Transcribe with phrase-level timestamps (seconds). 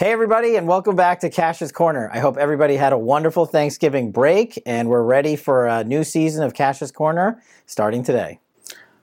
[0.00, 2.08] Hey, everybody, and welcome back to Kash's Corner.
[2.10, 6.42] I hope everybody had a wonderful Thanksgiving break, and we're ready for a new season
[6.42, 8.40] of Kash's Corner starting today.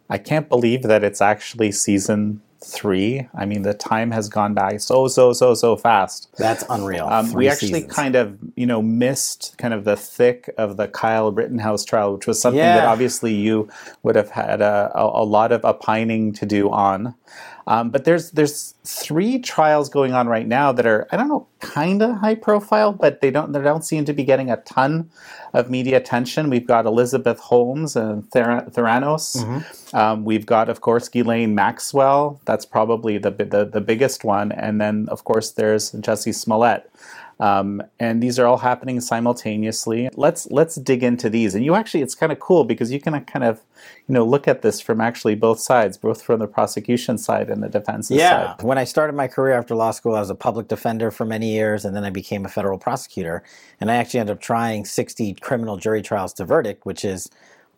[0.10, 3.30] I can't believe that it's actually season three.
[3.36, 6.30] I mean, the time has gone by so, so, so, so fast.
[6.40, 7.06] That's unreal.
[7.06, 7.94] Um, we actually seasons.
[7.94, 12.26] kind of, you know, missed kind of the thick of the Kyle Rittenhouse trial, which
[12.26, 13.70] was something that obviously you
[14.02, 17.14] would have had a, a, a lot of opining to do on.
[17.68, 21.46] Um, but there's there's three trials going on right now that are I don't know
[21.60, 25.10] kind of high profile, but they don't they don't seem to be getting a ton
[25.54, 26.50] of media attention.
[26.50, 29.44] We've got Elizabeth Holmes and Thera- Theranos.
[29.94, 32.40] Um, we've got of course Ghislaine Maxwell.
[32.46, 36.90] That's probably the, the the biggest one, and then of course there's Jussie Smollett.
[37.40, 40.10] Um, and these are all happening simultaneously.
[40.16, 41.54] Let's let's dig into these.
[41.54, 43.62] And you actually, it's kind of cool because you can kind of,
[44.08, 47.62] you know, look at this from actually both sides, both from the prosecution side and
[47.62, 48.56] the defense Yeah.
[48.56, 48.64] side.
[48.64, 51.52] When I started my career after law school, I was a public defender for many
[51.52, 53.44] years, and then I became a federal prosecutor.
[53.80, 57.30] And I actually ended up trying 60 criminal jury trials to verdict, which is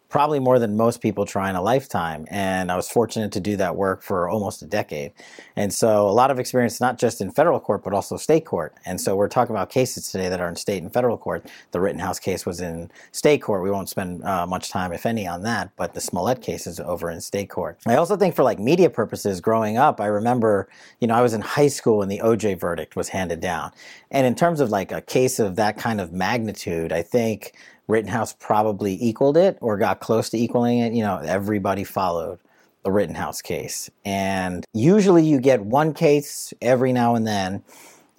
[0.10, 2.26] probably more than most people try in a lifetime.
[2.32, 5.14] And I was fortunate to do that work for almost a decade.
[5.56, 8.74] And so a lot of experience, not just in federal court, but also state court.
[8.86, 11.46] And so we're talking about cases today that are in state and federal court.
[11.72, 13.62] The Rittenhouse case was in state court.
[13.62, 16.80] We won't spend uh, much time, if any, on that, but the Smollett case is
[16.80, 17.78] over in state court.
[17.86, 20.68] I also think for like media purposes, growing up, I remember,
[21.00, 23.72] you know, I was in high school when the OJ verdict was handed down.
[24.10, 27.54] And in terms of like a case of that kind of magnitude, I think
[27.90, 30.94] Rittenhouse probably equaled it or got close to equaling it.
[30.94, 32.40] You know, everybody followed
[32.84, 33.90] the Rittenhouse case.
[34.06, 37.64] And usually you get one case every now and then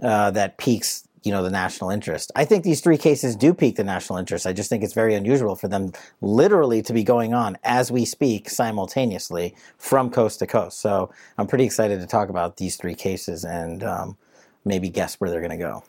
[0.03, 2.33] uh, that peaks, you know, the national interest.
[2.35, 4.45] I think these three cases do peak the national interest.
[4.45, 8.05] I just think it's very unusual for them literally to be going on as we
[8.05, 10.81] speak simultaneously from coast to coast.
[10.81, 14.17] So I'm pretty excited to talk about these three cases and um,
[14.65, 15.85] maybe guess where they're going to go.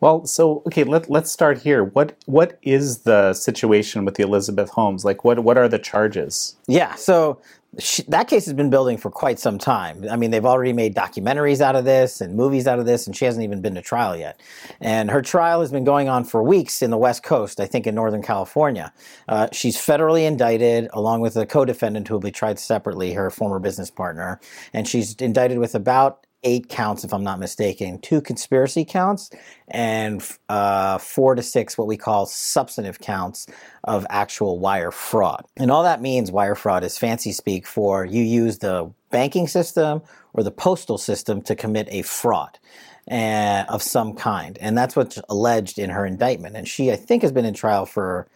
[0.00, 1.84] Well, so okay, let let's start here.
[1.84, 5.04] What what is the situation with the Elizabeth Holmes?
[5.04, 6.56] Like, what what are the charges?
[6.66, 7.40] Yeah, so
[7.78, 10.06] sh that case has been building for quite some time.
[10.10, 13.16] I mean, they've already made documentaries out of this and movies out of this, and
[13.16, 14.40] she hasn't even been to trial yet.
[14.80, 17.86] And her trial has been going on for weeks in the West Coast, I think
[17.86, 18.92] in Northern California.
[19.28, 23.30] Uh, she's federally indicted along with a co defendant who will be tried separately, her
[23.30, 24.40] former business partner.
[24.72, 29.30] And she's indicted with about eight counts, if I'm not mistaken, two conspiracy counts
[29.68, 33.46] and uh, four to six what we call substantive counts
[33.84, 35.44] of actual wire fraud.
[35.56, 40.02] And all that means wire fraud is fancy speak for you use the banking system
[40.32, 42.58] or the postal system to commit a fraud.
[43.10, 44.58] uh, of some kind.
[44.60, 46.56] And that's what's alleged in her indictment.
[46.56, 48.26] And she, I think, has been in trial for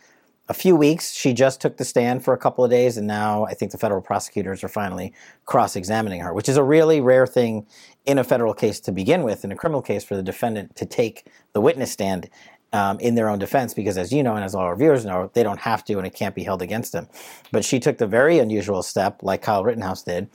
[0.51, 1.13] a few weeks.
[1.13, 3.79] She just took the stand for a couple of days, and now I think the
[3.79, 5.15] federal prosecutors are finally
[5.47, 7.67] cross examining her, which is a really rare thing
[8.05, 10.85] in a federal case to begin with, in a criminal case, for the defendant to
[10.85, 12.29] take the witness stand.
[12.73, 15.29] Um, in their own defense, because as you know, and as all our viewers know,
[15.35, 17.09] they don't have to, and it can't be held against them.
[17.51, 20.29] But she took the very unusual step, like Kyle Rittenhouse did,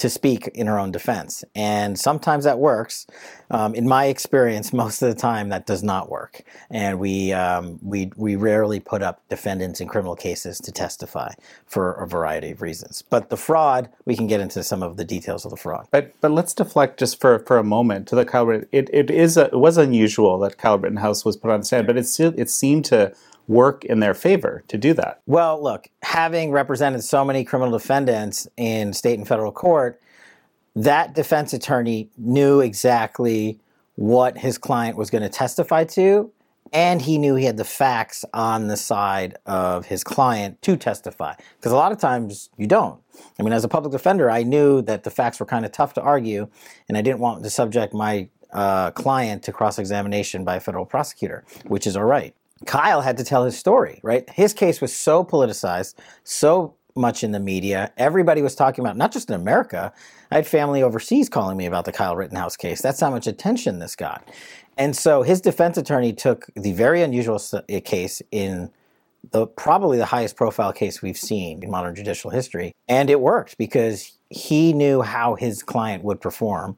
[0.00, 1.44] to speak in her own defense.
[1.54, 3.06] And sometimes that works.
[3.50, 6.42] Um, in my experience, most of the time that does not work.
[6.70, 11.32] And we, um, we, we rarely put up defendants in criminal cases to testify
[11.66, 13.02] for a variety of reasons.
[13.02, 15.86] But the fraud, we can get into some of the details of the fraud.
[15.90, 18.48] But but let's deflect just for, for a moment to the Kyle.
[18.50, 21.86] It it is a, it was unusual that Kyle Rittenhouse was put on the stand,
[21.86, 23.12] but it it seemed to
[23.50, 25.20] work in their favor to do that.
[25.26, 30.00] Well, look, having represented so many criminal defendants in state and federal court,
[30.76, 33.58] that defense attorney knew exactly
[33.96, 36.30] what his client was going to testify to,
[36.72, 41.34] and he knew he had the facts on the side of his client to testify.
[41.56, 43.00] Because a lot of times you don't.
[43.40, 45.92] I mean, as a public defender, I knew that the facts were kind of tough
[45.94, 46.46] to argue,
[46.88, 50.86] and I didn't want to subject my uh, client to cross examination by a federal
[50.86, 52.32] prosecutor, which is all right.
[52.66, 54.28] Kyle had to tell his story, right?
[54.30, 57.92] His case was so politicized, so much in the media.
[57.96, 59.92] Everybody was talking about, not just in America.
[60.30, 62.82] I had family overseas calling me about the Kyle Rittenhouse case.
[62.82, 64.28] That's how much attention this got.
[64.76, 68.70] And so his defense attorney took the very unusual uh, case in
[69.32, 72.72] the probably the highest profile case we've seen in modern judicial history.
[72.88, 76.76] And it worked because he knew how his client would perform.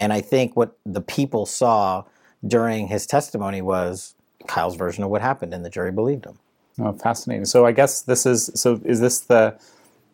[0.00, 2.04] And I think what the people saw
[2.46, 4.14] during his testimony was
[4.48, 6.38] Kyle's version of what happened, and the jury believed him.
[6.80, 7.44] Oh, fascinating.
[7.44, 8.80] So I guess this is so.
[8.84, 9.58] Is this the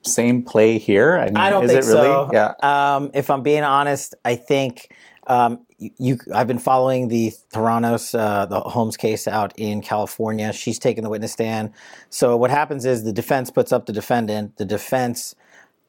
[0.02, 1.16] same play here?
[1.16, 2.02] I, mean, I don't is think it really?
[2.02, 2.30] so.
[2.32, 2.54] Yeah.
[2.62, 4.94] Um, if I'm being honest, I think
[5.26, 6.18] um, you, you.
[6.34, 10.52] I've been following the Theranos, uh, the Holmes case out in California.
[10.52, 11.72] She's taken the witness stand.
[12.10, 14.56] So what happens is the defense puts up the defendant.
[14.56, 15.34] The defense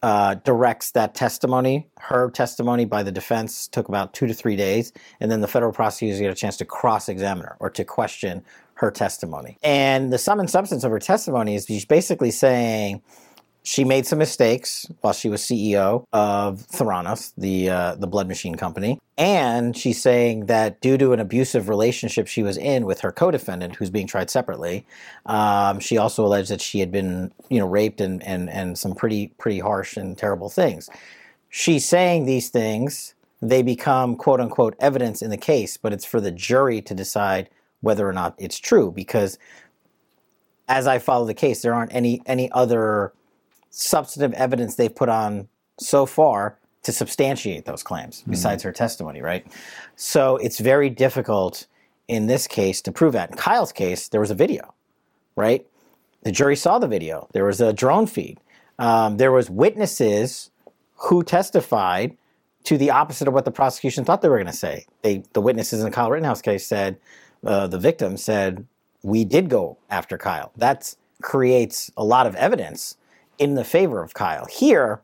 [0.05, 1.87] uh, directs that testimony.
[1.99, 5.71] Her testimony by the defense took about two to three days, and then the federal
[5.71, 9.57] prosecutors get a chance to cross examine her or to question her testimony.
[9.63, 13.01] And the sum and substance of her testimony is she's basically saying
[13.65, 18.53] she made some mistakes while she was CEO of Theranos, the uh, the blood machine
[18.53, 23.11] company, and she's saying that due to an abusive relationship she was in with her
[23.11, 24.85] co-defendant, who's being tried separately,
[25.25, 28.93] um, she also alleged that she had been, you know, raped and and and some
[28.93, 30.87] pretty pretty harsh and terrible things.
[31.49, 36.21] She's saying these things; they become quote unquote evidence in the case, but it's for
[36.21, 37.49] the jury to decide
[37.81, 38.91] whether or not it's true.
[38.91, 39.39] Because
[40.67, 43.11] as I follow the case, there aren't any any other
[43.75, 49.45] substantive evidence they've put on so far to substantiate those claims besides her testimony, right?
[49.95, 51.67] So it's very difficult
[52.07, 53.31] in this case to prove that.
[53.31, 54.73] In Kyle's case, there was a video,
[55.35, 55.65] right?
[56.23, 57.27] The jury saw the video.
[57.33, 58.39] There was a drone feed.
[58.79, 60.51] Um, there was witnesses
[60.95, 62.15] who testified
[62.63, 64.85] to the opposite of what the prosecution thought they were going to say.
[65.01, 66.97] They, the witnesses in the Kyle Rittenhouse case said,
[67.45, 68.65] uh, the victim said,
[69.03, 70.51] we did go after Kyle.
[70.55, 72.97] That creates a lot of evidence
[73.37, 74.45] in the favor of Kyle.
[74.45, 75.01] Here,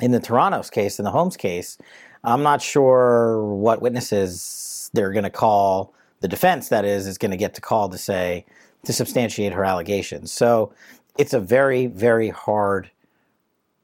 [0.00, 1.78] in the Theranos's case, in the Holmes case,
[2.24, 5.94] I'm not sure what witnesses they're going to call.
[6.20, 8.44] The defense, that is, is going to get to call to say,
[8.84, 10.32] to substantiate her allegations.
[10.32, 10.72] So
[11.18, 12.90] it's a very, very hard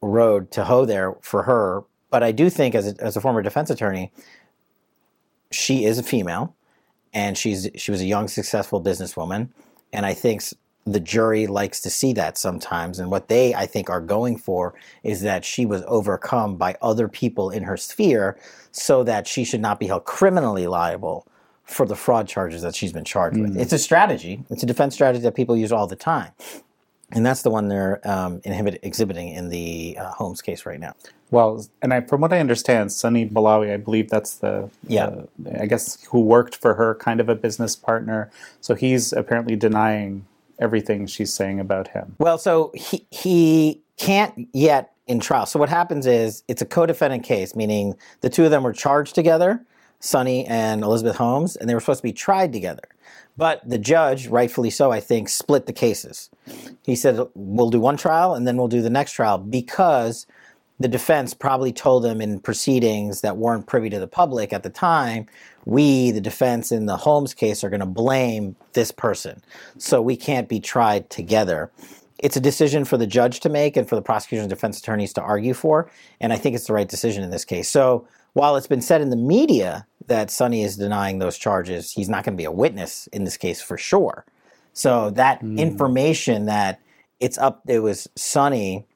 [0.00, 1.85] road to hoe there for her.
[2.11, 4.12] But I do think, as a, as a former defense attorney,
[5.50, 6.55] she is a female
[7.14, 9.49] and she's she was a young, successful businesswoman.
[9.93, 10.43] And I think
[10.84, 12.99] the jury likes to see that sometimes.
[12.99, 17.08] And what they, I think, are going for is that she was overcome by other
[17.08, 18.38] people in her sphere
[18.73, 21.26] so that she should not be held criminally liable
[21.64, 23.43] for the fraud charges that she's been charged mm.
[23.43, 23.56] with.
[23.56, 26.32] It's a strategy, it's a defense strategy that people use all the time.
[27.14, 30.94] And that's the one they're um, inhibit, exhibiting in the uh, Holmes case right now.
[31.31, 35.11] Well, and I, from what I understand, Sunny Balwani, I believe that's the, yeah.
[35.38, 38.31] The, I guess, who worked for her, kind of a business partner.
[38.61, 40.26] So he's apparently denying
[40.62, 42.14] everything she's saying about him.
[42.19, 45.47] Well, so he he can't yet in trial.
[45.47, 49.14] So what happens is it's a co-defendant case, meaning the two of them were charged
[49.14, 49.64] together,
[50.00, 52.85] Sunny and Elizabeth Holmes, and they were supposed to be tried together.
[53.37, 56.31] But the judge, rightfully so, I think, split the cases.
[56.85, 60.26] He said, we'll do one trial and then we'll do the next trial because
[60.79, 64.70] the defense probably told them in proceedings that weren't privy to the public at the
[64.70, 65.26] time,
[65.64, 69.43] we, the defense in the Holmes case, are going to blame this person.
[69.79, 71.70] So we can't be tried together.
[72.19, 75.12] It's a decision for the judge to make and for the prosecution and defense attorneys
[75.14, 75.91] to argue for.
[76.20, 77.69] And I think it's the right decision in this case.
[77.69, 82.09] So while it's been said in the media that Sunny is denying those charges, he's
[82.09, 84.25] not going to be a witness in this case for sure.
[84.73, 85.59] So that mm.
[85.59, 86.81] information that
[87.20, 88.87] it's up, it was Sunny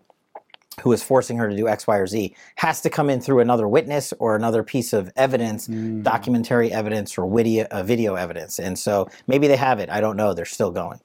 [0.83, 3.41] who is forcing her to do X, Y, or Z has to come in through
[3.41, 6.03] another witness or another piece of evidence, mm.
[6.03, 8.59] documentary evidence or video, uh, video evidence.
[8.59, 9.89] And so maybe they have it.
[9.89, 10.35] I don't know.
[10.35, 11.01] They're still going.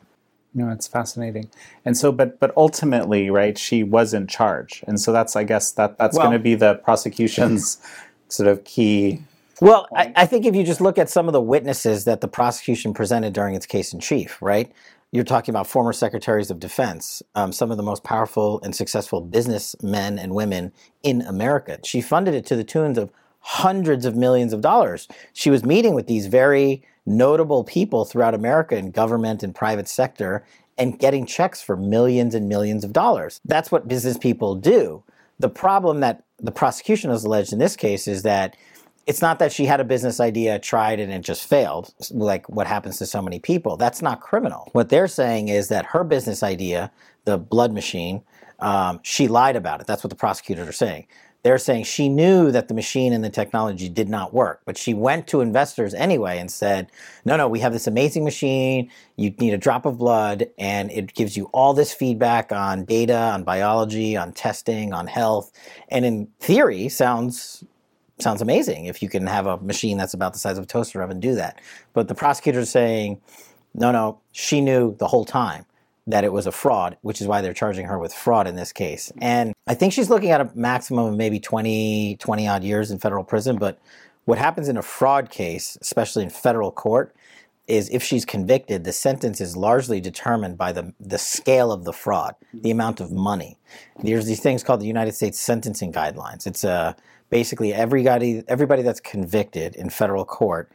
[0.53, 1.49] No, it's fascinating.
[1.85, 3.57] And so, but but ultimately, right?
[3.57, 6.55] She was in charge, and so that's I guess that that's well, going to be
[6.55, 7.77] the prosecution's
[8.27, 9.23] sort of key.
[9.61, 12.27] Well, I, I think if you just look at some of the witnesses that the
[12.27, 14.71] prosecution presented during its case in chief, right?
[15.11, 19.21] You're talking about former secretaries of defense, um, some of the most powerful and successful
[19.21, 20.71] businessmen and women
[21.03, 21.79] in America.
[21.83, 25.07] She funded it to the tunes of hundreds of millions of dollars.
[25.33, 30.45] She was meeting with these very notable people throughout America in government and private sector
[30.77, 33.41] and getting checks for millions and millions of dollars.
[33.43, 35.03] That's what business people do.
[35.39, 38.55] The problem that the prosecution has alleged in this case is that
[39.07, 42.67] it's not that she had a business idea, tried and it just failed, like what
[42.67, 43.77] happens to so many people.
[43.77, 44.69] That's not criminal.
[44.73, 46.91] What they're saying is that her business idea,
[47.25, 48.21] the blood machine,
[48.59, 49.87] um, she lied about it.
[49.87, 51.07] That's what the prosecutors are saying.
[51.43, 54.93] They're saying she knew that the machine and the technology did not work, but she
[54.93, 56.91] went to investors anyway and said,
[57.25, 58.91] No, no, we have this amazing machine.
[59.15, 63.17] You need a drop of blood, and it gives you all this feedback on data,
[63.17, 65.51] on biology, on testing, on health.
[65.89, 67.63] And in theory, sounds
[68.21, 71.01] sounds amazing if you can have a machine that's about the size of a toaster
[71.01, 71.59] oven do that.
[71.93, 73.21] But the prosecutor's saying,
[73.73, 75.65] no, no, she knew the whole time
[76.07, 78.73] that it was a fraud, which is why they're charging her with fraud in this
[78.73, 79.11] case.
[79.21, 82.99] And I think she's looking at a maximum of maybe 20, 20 odd years in
[82.99, 83.57] federal prison.
[83.57, 83.79] But
[84.25, 87.15] what happens in a fraud case, especially in federal court,
[87.67, 91.93] is if she's convicted, the sentence is largely determined by the, the scale of the
[91.93, 93.57] fraud, the amount of money.
[94.03, 96.45] There's these things called the United States Sentencing Guidelines.
[96.47, 96.95] It's a
[97.31, 100.71] basically everybody everybody that's convicted in federal court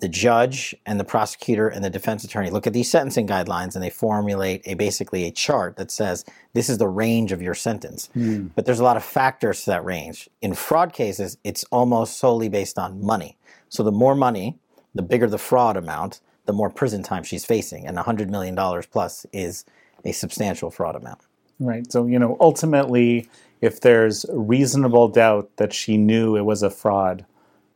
[0.00, 3.82] the judge and the prosecutor and the defense attorney look at these sentencing guidelines and
[3.82, 8.10] they formulate a basically a chart that says this is the range of your sentence.
[8.12, 8.48] Hmm.
[8.54, 10.28] But there's a lot of factors to that range.
[10.42, 13.38] In fraud cases, it's almost solely based on money.
[13.70, 14.58] So the more money,
[14.94, 17.86] the bigger the fraud amount, the more prison time she's facing.
[17.86, 18.54] And $100 million
[18.90, 19.64] plus is
[20.04, 21.22] a substantial fraud amount.
[21.58, 21.90] Right.
[21.90, 23.30] So, you know, ultimately,
[23.66, 27.26] if there's reasonable doubt that she knew it was a fraud,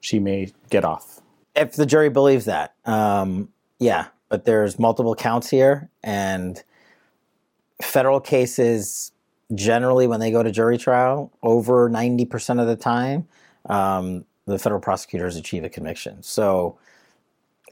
[0.00, 1.20] she may get off.
[1.54, 4.06] If the jury believes that, um, yeah.
[4.28, 6.62] But there's multiple counts here, and
[7.82, 9.10] federal cases
[9.54, 13.26] generally, when they go to jury trial, over 90% of the time,
[13.68, 16.22] um, the federal prosecutors achieve a conviction.
[16.22, 16.78] So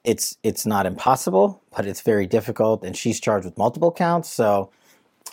[0.04, 2.84] it's it's not impossible, but it's very difficult.
[2.84, 4.28] And she's charged with multiple counts.
[4.28, 4.70] So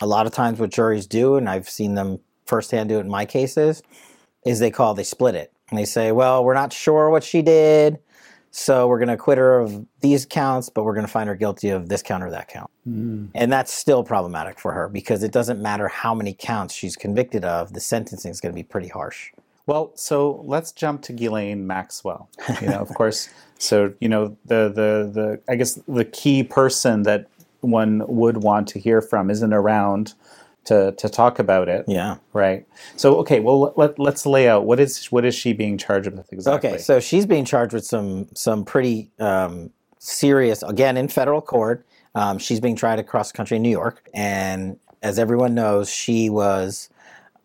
[0.00, 3.08] a lot of times, what juries do, and I've seen them firsthand do it in
[3.08, 3.82] my cases,
[4.44, 7.42] is they call they split it and they say, well, we're not sure what she
[7.42, 7.98] did,
[8.58, 11.34] so we're going to acquit her of these counts, but we're going to find her
[11.34, 12.70] guilty of this count or that count.
[12.88, 13.28] Mm.
[13.34, 17.44] And that's still problematic for her because it doesn't matter how many counts she's convicted
[17.44, 19.30] of, the sentencing is going to be pretty harsh.
[19.66, 22.30] Well, so let's jump to Ghislaine Maxwell.
[22.62, 23.28] You know, of course.
[23.58, 27.26] So you know the the the I guess the key person that
[27.60, 30.14] one would want to hear from isn't around
[30.66, 31.84] to to talk about it.
[31.88, 32.16] Yeah.
[32.32, 32.66] Right.
[32.96, 33.40] So okay.
[33.40, 36.70] Well, let let's lay out what is what is she being charged with exactly?
[36.70, 41.86] Okay, so she's being charged with some some pretty um, serious, again in federal court.
[42.14, 46.30] Um, she's being tried across the country in New York, and as everyone knows, she
[46.30, 46.88] was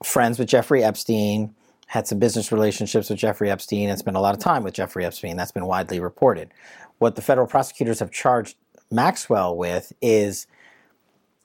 [0.03, 1.53] friends with Jeffrey Epstein,
[1.87, 5.05] had some business relationships with Jeffrey Epstein, and spent a lot of time with Jeffrey
[5.05, 5.37] Epstein.
[5.37, 6.51] That's been widely reported.
[6.99, 8.55] What the federal prosecutors have charged
[8.89, 10.47] Maxwell with is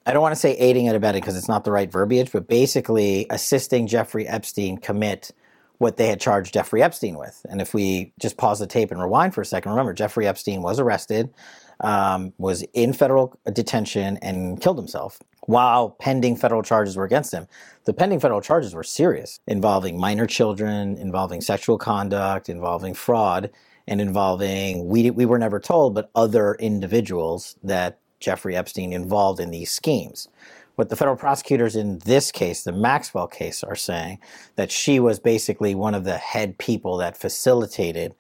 [0.07, 2.47] I don't want to say aiding and abetting because it's not the right verbiage, but
[2.47, 5.33] basically assisting Jeffrey Epstein commit
[5.79, 7.45] what they had charged Jeffrey Epstein with.
[7.51, 10.63] And if we just pause the tape and rewind for a second, remember Jeffrey Epstein
[10.63, 11.35] was arrested,
[11.81, 17.49] um, was in federal detention, and killed himself while pending federal charges were against him.
[17.85, 23.51] The pending federal charges were serious, involving minor children, involving sexual conduct, involving fraud,
[23.89, 29.53] and involving, we, we were never told, but other individuals that Jeffrey Epstein involved in
[29.53, 30.27] these schemes.
[30.75, 34.19] What the federal prosecutors in this case, the Maxwell case, are saying
[34.57, 38.17] that she was basically one of the head people that facilitated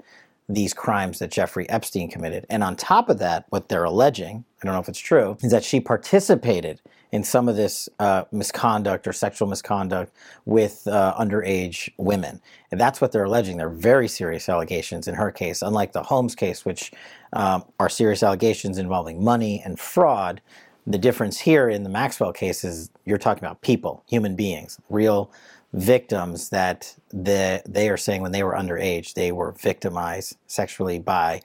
[0.48, 2.46] these crimes that Jeffrey Epstein committed.
[2.48, 5.50] And on top of that, what they're alleging, I don't know if it's true, is
[5.50, 6.80] that she participated
[7.12, 10.12] in some of this uh, misconduct or sexual misconduct
[10.44, 12.40] with uh, underage women.
[12.70, 13.56] And that's what they're alleging.
[13.56, 16.92] They're very serious allegations in her case, unlike the Holmes case, which
[17.32, 20.40] um, are serious allegations involving money and fraud.
[20.86, 25.30] The difference here in the Maxwell case is you're talking about people, human beings, real
[25.72, 31.42] victims that the, they are saying when they were underage, they were victimized sexually by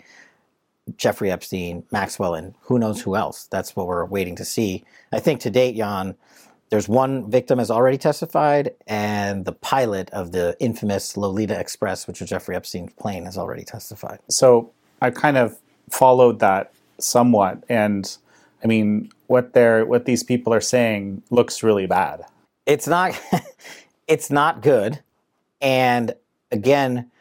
[0.97, 3.47] Jeffrey Epstein, Maxwell, and who knows who else.
[3.51, 4.83] That's what we're waiting to see.
[5.11, 6.15] I think to date, Jan,
[6.71, 12.21] there's one victim has already testified, and the pilot of the infamous Lolita Express, which
[12.21, 14.19] was Jeffrey Epstein's plane, has already testified.
[14.29, 14.71] So
[15.01, 15.57] I kind of
[15.89, 18.17] followed that somewhat, and
[18.63, 22.23] I mean, what they're what these people are saying looks really bad.
[22.65, 23.19] It's not,
[24.07, 24.99] it's not good,
[25.61, 26.15] and
[26.51, 27.11] again,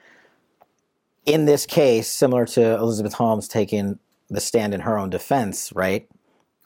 [1.26, 3.98] in this case, similar to Elizabeth Holmes taking
[4.28, 6.08] the stand in her own defense, right?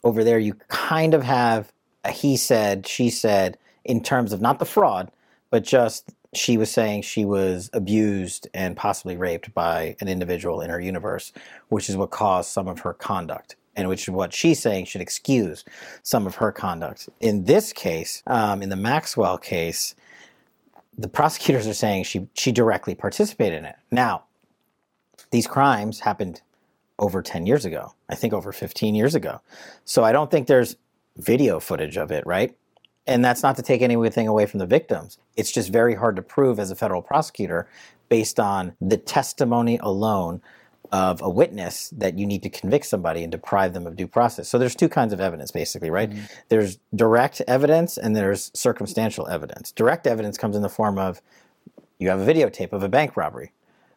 [0.02, 1.72] Over there, you kind of have
[2.04, 5.10] a he said, she said, in terms of not the fraud,
[5.50, 10.70] but just she was saying she was abused and possibly raped by an individual in
[10.70, 11.32] her universe,
[11.68, 13.56] which is what caused some of her conduct.
[13.76, 15.64] And which is what she's saying should excuse
[16.04, 17.08] some of her conduct.
[17.18, 19.96] In this case, um, in the Maxwell case,
[20.96, 23.74] the prosecutors are saying she she directly participated in it.
[23.90, 24.24] Now,
[25.34, 26.42] these crimes happened
[26.96, 27.92] over 10 years ago.
[28.08, 29.40] I think over 15 years ago.
[29.84, 30.76] So I don't think there's
[31.16, 32.56] video footage of it, right?
[33.04, 35.18] And that's not to take anything away from the victims.
[35.36, 37.68] It's just very hard to prove as a federal prosecutor
[38.08, 40.40] based on the testimony alone
[40.92, 44.48] of a witness that you need to convict somebody and deprive them of due process.
[44.48, 46.10] So there's two kinds of evidence basically, right?
[46.10, 46.26] Mm-hmm.
[46.48, 49.72] There's direct evidence and there's circumstantial evidence.
[49.72, 51.20] Direct evidence comes in the form of
[51.98, 53.50] you have a videotape of a bank robbery.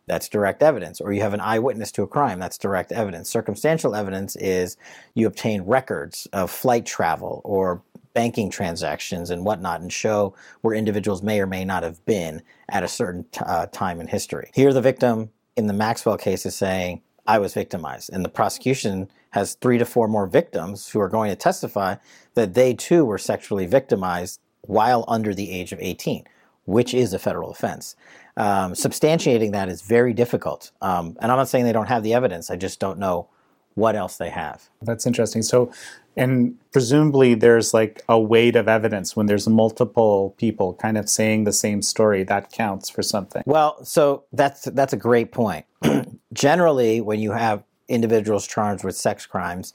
[0.07, 0.99] That's direct evidence.
[1.01, 2.39] Or you have an eyewitness to a crime.
[2.39, 3.29] That's direct evidence.
[3.29, 4.77] Circumstantial evidence is
[5.13, 7.81] you obtain records of flight travel or
[8.13, 12.83] banking transactions and whatnot and show where individuals may or may not have been at
[12.83, 14.49] a certain t- uh, time in history.
[14.55, 18.09] Here, the victim in the Maxwell case is saying, I was victimized.
[18.11, 21.97] And the prosecution has three to four more victims who are going to testify
[22.33, 26.23] that they too were sexually victimized while under the age of 18,
[26.65, 27.95] which is a federal offense.
[28.37, 30.71] Um, substantiating that is very difficult.
[30.81, 32.49] Um, and I'm not saying they don't have the evidence.
[32.49, 33.27] I just don't know
[33.73, 34.69] what else they have.
[34.81, 35.41] That's interesting.
[35.41, 35.71] So,
[36.15, 41.43] and presumably there's like a weight of evidence when there's multiple people kind of saying
[41.43, 43.43] the same story that counts for something.
[43.45, 45.65] Well, so that's that's a great point.
[46.33, 49.73] Generally, when you have individuals charged with sex crimes,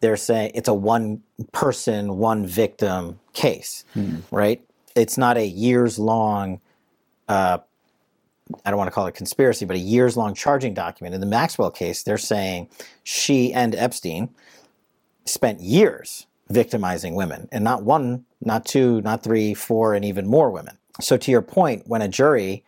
[0.00, 3.84] they're saying it's a one person, one victim case,
[4.30, 4.62] right?
[4.96, 6.60] It's not a years long.
[7.28, 7.58] Uh,
[8.64, 11.14] I don't want to call it conspiracy, but a years long charging document.
[11.14, 12.68] In the Maxwell case, they're saying
[13.04, 14.30] she and Epstein
[15.24, 20.50] spent years victimizing women, and not one, not two, not three, four, and even more
[20.50, 20.76] women.
[21.00, 22.64] So, to your point, when a jury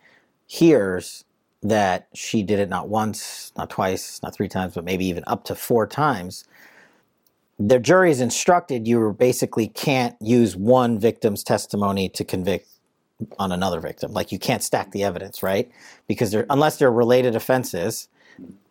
[0.47, 1.23] hears
[1.61, 5.43] that she did it not once, not twice, not three times, but maybe even up
[5.45, 6.45] to four times,
[7.57, 12.67] the jury is instructed you basically can't use one victim's testimony to convict
[13.39, 14.13] on another victim.
[14.13, 15.71] Like you can't stack the evidence, right?
[16.07, 18.09] Because they're, unless they're related offenses,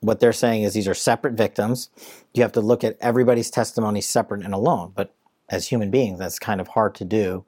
[0.00, 1.88] what they're saying is these are separate victims.
[2.34, 4.92] You have to look at everybody's testimony separate and alone.
[4.94, 5.14] But
[5.48, 7.44] as human beings, that's kind of hard to do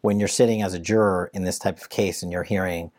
[0.00, 2.90] when you're sitting as a juror in this type of case and you're hearing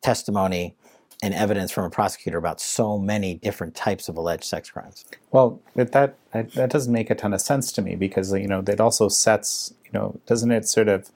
[0.00, 0.74] testimony
[1.22, 5.04] and evidence from a prosecutor about so many different types of alleged sex crimes.
[5.30, 8.60] Well, that that that doesn't make a ton of sense to me because you know
[8.62, 11.10] that also sets you know doesn't it sort of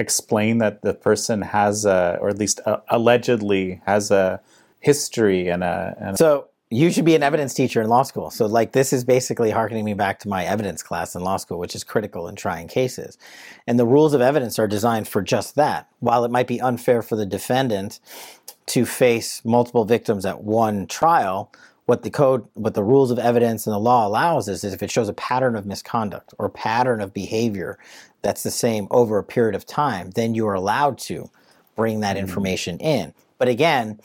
[0.00, 4.40] explain that the person has a or at least uh, allegedly has a
[4.80, 8.30] history and a and So you should be an evidence teacher in law school.
[8.30, 11.58] So like this is basically harkening me back to my evidence class in law school,
[11.58, 13.18] which is critical in trying cases.
[13.66, 15.88] And the rules of evidence are designed for just that.
[15.98, 17.98] While it might be unfair for the defendant
[18.66, 21.52] to face multiple victims at one trial,
[21.86, 24.80] what the code, what the rules of evidence and the law allows is, is if
[24.80, 27.80] it shows a pattern of misconduct or pattern of behavior
[28.22, 31.30] that's the same over a period of time, then you are allowed to
[31.76, 32.26] bring that mm-hmm.
[32.26, 33.14] information in.
[33.38, 34.00] But again,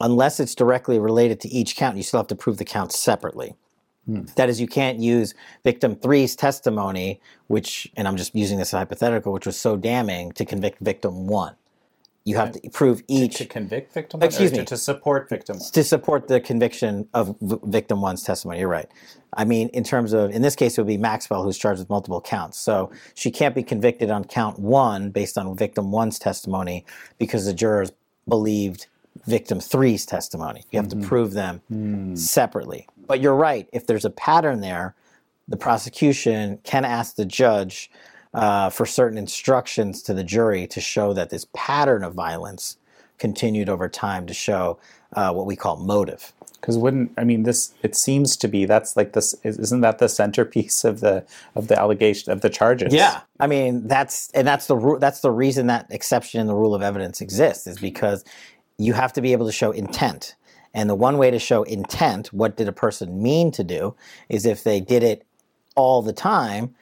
[0.00, 3.54] unless it's directly related to each count, you still have to prove the counts separately.
[4.06, 4.22] Hmm.
[4.36, 5.34] That is, you can't use
[5.64, 10.44] victim three's testimony, which, and I'm just using this hypothetical, which was so damning to
[10.44, 11.56] convict victim one.
[12.28, 14.66] You have to prove each to convict victim Excuse or to, me.
[14.66, 18.60] to support victim to support the conviction of v- victim one's testimony.
[18.60, 18.88] You're right.
[19.36, 21.88] I mean, in terms of, in this case, it would be Maxwell who's charged with
[21.88, 22.58] multiple counts.
[22.58, 26.84] So she can't be convicted on count one based on victim one's testimony
[27.18, 27.92] because the jurors
[28.28, 28.86] believed
[29.26, 30.64] victim three's testimony.
[30.70, 31.08] You have to mm-hmm.
[31.08, 32.14] prove them hmm.
[32.14, 32.86] separately.
[33.06, 33.68] But you're right.
[33.72, 34.94] If there's a pattern there,
[35.48, 37.90] the prosecution can ask the judge
[38.38, 42.76] uh, for certain instructions to the jury to show that this pattern of violence
[43.18, 44.78] continued over time to show
[45.14, 46.32] uh, what we call motive.
[46.60, 47.74] because wouldn't I mean this?
[47.82, 49.34] It seems to be that's like this.
[49.42, 51.24] Isn't that the centerpiece of the
[51.54, 52.94] of the allegation of the charges?
[52.94, 56.74] Yeah, I mean that's and that's the that's the reason that exception in the rule
[56.74, 58.24] of evidence exists is because
[58.76, 60.36] you have to be able to show intent.
[60.74, 63.96] And the one way to show intent, what did a person mean to do,
[64.28, 65.24] is if they did it
[65.74, 66.74] all the time,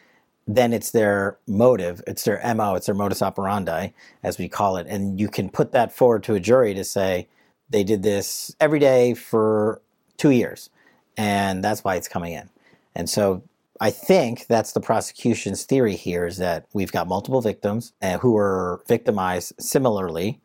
[0.46, 3.88] then it's their motive, it's their MO, it's their modus operandi,
[4.22, 4.86] as we call it.
[4.88, 7.28] And you can put that forward to a jury to say
[7.68, 9.80] they did this every day for
[10.16, 10.70] two years,
[11.16, 12.48] and that's why it's coming in.
[12.94, 13.42] And so
[13.80, 18.32] I think that's the prosecution's theory here is that we've got multiple victims uh, who
[18.32, 20.40] were victimized similarly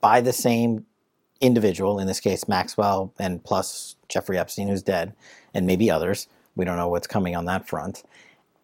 [0.00, 0.84] by the same
[1.40, 5.14] individual, in this case Maxwell, and plus Jeffrey Epstein, who's dead,
[5.52, 6.28] and maybe others.
[6.54, 8.02] We don't know what's coming on that front.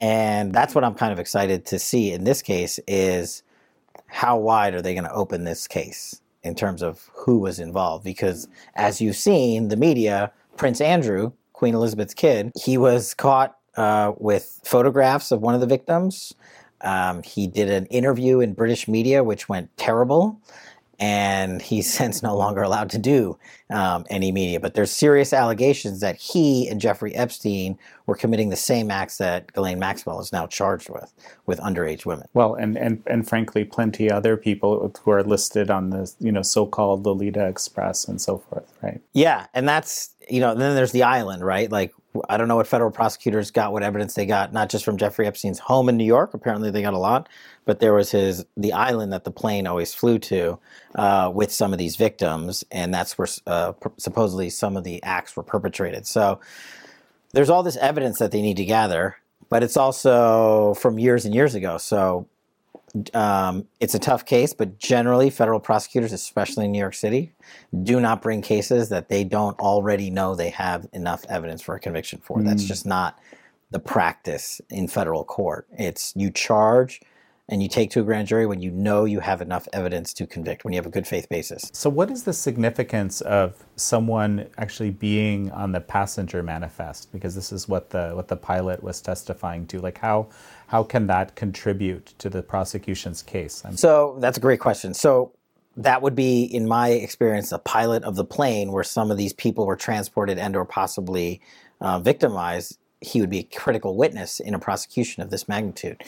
[0.03, 3.45] And that's what I'm kind of excited to see in this case is
[4.09, 8.05] how wide are they going to open this case in terms of who was involved?
[8.05, 14.12] Because as you've seen, the media, Prince Andrew, Queen Elizabeth's kid, he was caught uh,
[14.19, 16.35] with photographs of one of the victims.
[16.81, 20.41] Um, he did an interview in British media, which went terrible
[21.03, 23.37] and he's since no longer allowed to do
[23.71, 24.61] um, any media.
[24.61, 29.53] But there's serious allegations that he and Jeffrey Epstein were committing the same acts that
[29.53, 31.12] Ghislaine Maxwell is now charged with,
[31.47, 32.29] with underage women.
[32.35, 36.43] Well, and, and and frankly, plenty other people who are listed on the you know
[36.43, 39.01] so-called Lolita Express and so forth, right?
[39.12, 41.71] Yeah, and that's you know then there's the island, right?
[41.71, 41.93] Like
[42.29, 45.27] I don't know what federal prosecutors got, what evidence they got, not just from Jeffrey
[45.27, 46.35] Epstein's home in New York.
[46.35, 47.29] Apparently they got a lot,
[47.64, 50.59] but there was his the island that the plane always flew to
[50.94, 55.03] uh, with some of these victims, and that's where uh, pr- supposedly some of the
[55.03, 56.07] acts were perpetrated.
[56.07, 56.40] So
[57.33, 59.16] there's all this evidence that they need to gather,
[59.48, 61.79] but it's also from years and years ago.
[61.79, 62.27] So
[63.15, 67.33] um, it's a tough case, but generally, federal prosecutors, especially in New York City,
[67.83, 71.81] do not bring cases that they don't already know they have enough evidence for a
[71.81, 72.43] conviction for.
[72.43, 73.19] That's just not
[73.71, 75.67] the practice in federal court.
[75.73, 77.01] It's you charge
[77.49, 80.27] and you take to a grand jury when you know you have enough evidence to
[80.27, 81.71] convict, when you have a good faith basis.
[81.73, 87.13] So, what is the significance of someone actually being on the passenger manifest?
[87.13, 89.81] Because this is what the what the pilot was testifying to.
[89.81, 90.29] Like, how
[90.69, 93.63] how can that contribute to the prosecution's case?
[93.65, 94.95] I'm so that's a great question.
[94.95, 95.33] So
[95.77, 99.33] that would be, in my experience, a pilot of the plane where some of these
[99.33, 101.41] people were transported and or possibly
[101.81, 106.03] uh, victimized he would be a critical witness in a prosecution of this magnitude.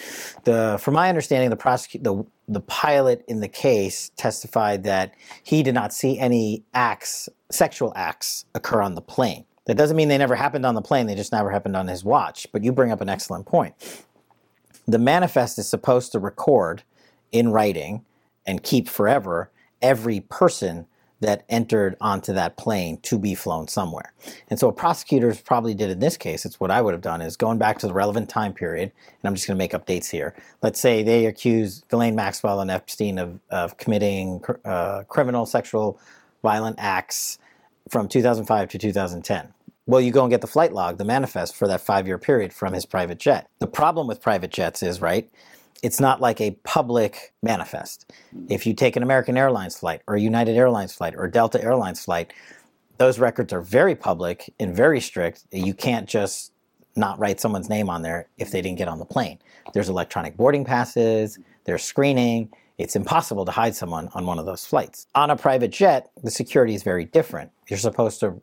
[0.44, 1.56] The, from my understanding, the
[2.00, 7.92] the the pilot in the case testified that he did not see any acts, sexual
[7.96, 9.44] acts, occur on the plane.
[9.66, 12.04] That doesn't mean they never happened on the plane; they just never happened on his
[12.04, 12.46] watch.
[12.52, 13.74] But you bring up an excellent point.
[14.86, 16.82] The manifest is supposed to record
[17.32, 18.04] in writing
[18.46, 20.86] and keep forever every person
[21.24, 24.12] that entered onto that plane to be flown somewhere.
[24.48, 27.20] And so what prosecutors probably did in this case, it's what I would have done,
[27.20, 29.86] is going back to the relevant time period, and I'm just going to make up
[29.86, 30.34] dates here.
[30.62, 35.98] Let's say they accuse Ghislaine Maxwell and Epstein of, of committing uh, criminal sexual
[36.42, 37.38] violent acts
[37.88, 39.48] from 2005 to 2010.
[39.86, 42.52] Well, you go and get the flight log, the manifest for that five year period
[42.52, 43.48] from his private jet.
[43.58, 45.30] The problem with private jets is, right,
[45.82, 48.12] it's not like a public manifest.
[48.34, 48.46] Mm-hmm.
[48.50, 51.62] If you take an American Airlines flight or a United Airlines flight or a Delta
[51.62, 52.32] Airlines flight,
[52.98, 55.44] those records are very public and very strict.
[55.50, 56.52] You can't just
[56.96, 59.38] not write someone's name on there if they didn't get on the plane.
[59.72, 62.50] There's electronic boarding passes, there's screening.
[62.76, 65.06] It's impossible to hide someone on one of those flights.
[65.14, 67.52] On a private jet, the security is very different.
[67.68, 68.40] You're supposed to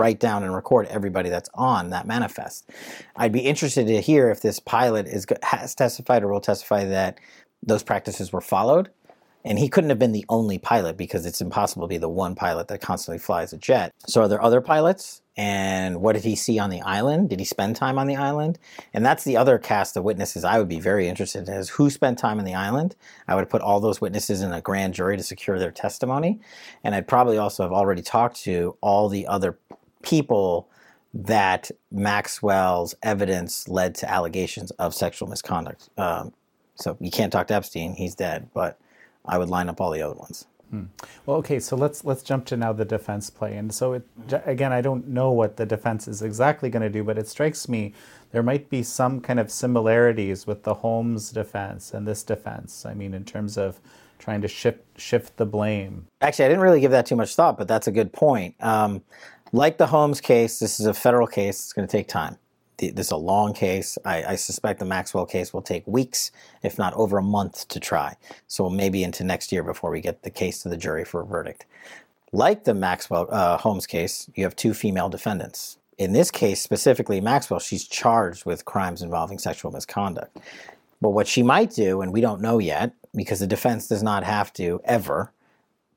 [0.00, 2.70] write down and record everybody that's on that manifest.
[3.14, 7.18] I'd be interested to hear if this pilot is has testified or will testify that
[7.62, 8.90] those practices were followed.
[9.42, 12.34] And he couldn't have been the only pilot because it's impossible to be the one
[12.34, 13.92] pilot that constantly flies a jet.
[14.06, 15.22] So, are there other pilots?
[15.34, 17.30] And what did he see on the island?
[17.30, 18.58] Did he spend time on the island?
[18.92, 21.88] And that's the other cast of witnesses I would be very interested in is who
[21.88, 22.94] spent time on the island.
[23.26, 26.40] I would put all those witnesses in a grand jury to secure their testimony.
[26.84, 29.58] And I'd probably also have already talked to all the other
[30.02, 30.68] people
[31.12, 35.88] that Maxwell's evidence led to allegations of sexual misconduct.
[35.98, 36.32] Um,
[36.76, 38.48] so you can't talk to Epstein; he's dead.
[38.54, 38.78] But
[39.24, 40.46] I would line up all the other ones.
[40.70, 40.84] Hmm.
[41.26, 43.56] Well, okay, so let's let's jump to now the defense play.
[43.56, 44.06] And so it,
[44.46, 47.68] again, I don't know what the defense is exactly going to do, but it strikes
[47.68, 47.92] me
[48.30, 52.86] there might be some kind of similarities with the Holmes defense and this defense.
[52.86, 53.80] I mean, in terms of
[54.20, 56.06] trying to shift shift the blame.
[56.20, 58.54] Actually, I didn't really give that too much thought, but that's a good point.
[58.60, 59.02] Um,
[59.52, 61.60] like the Holmes case, this is a federal case.
[61.60, 62.36] It's going to take time.
[62.78, 63.98] This is a long case.
[64.06, 66.32] I, I, suspect the Maxwell case will take weeks,
[66.62, 68.16] if not over a month, to try.
[68.46, 71.26] So maybe into next year before we get the case to the jury for a
[71.26, 71.66] verdict.
[72.32, 75.76] Like the Maxwell uh, Holmes case, you have two female defendants.
[75.98, 80.38] In this case, specifically Maxwell, she's charged with crimes involving sexual misconduct.
[81.02, 84.24] But what she might do, and we don't know yet, because the defense does not
[84.24, 85.32] have to ever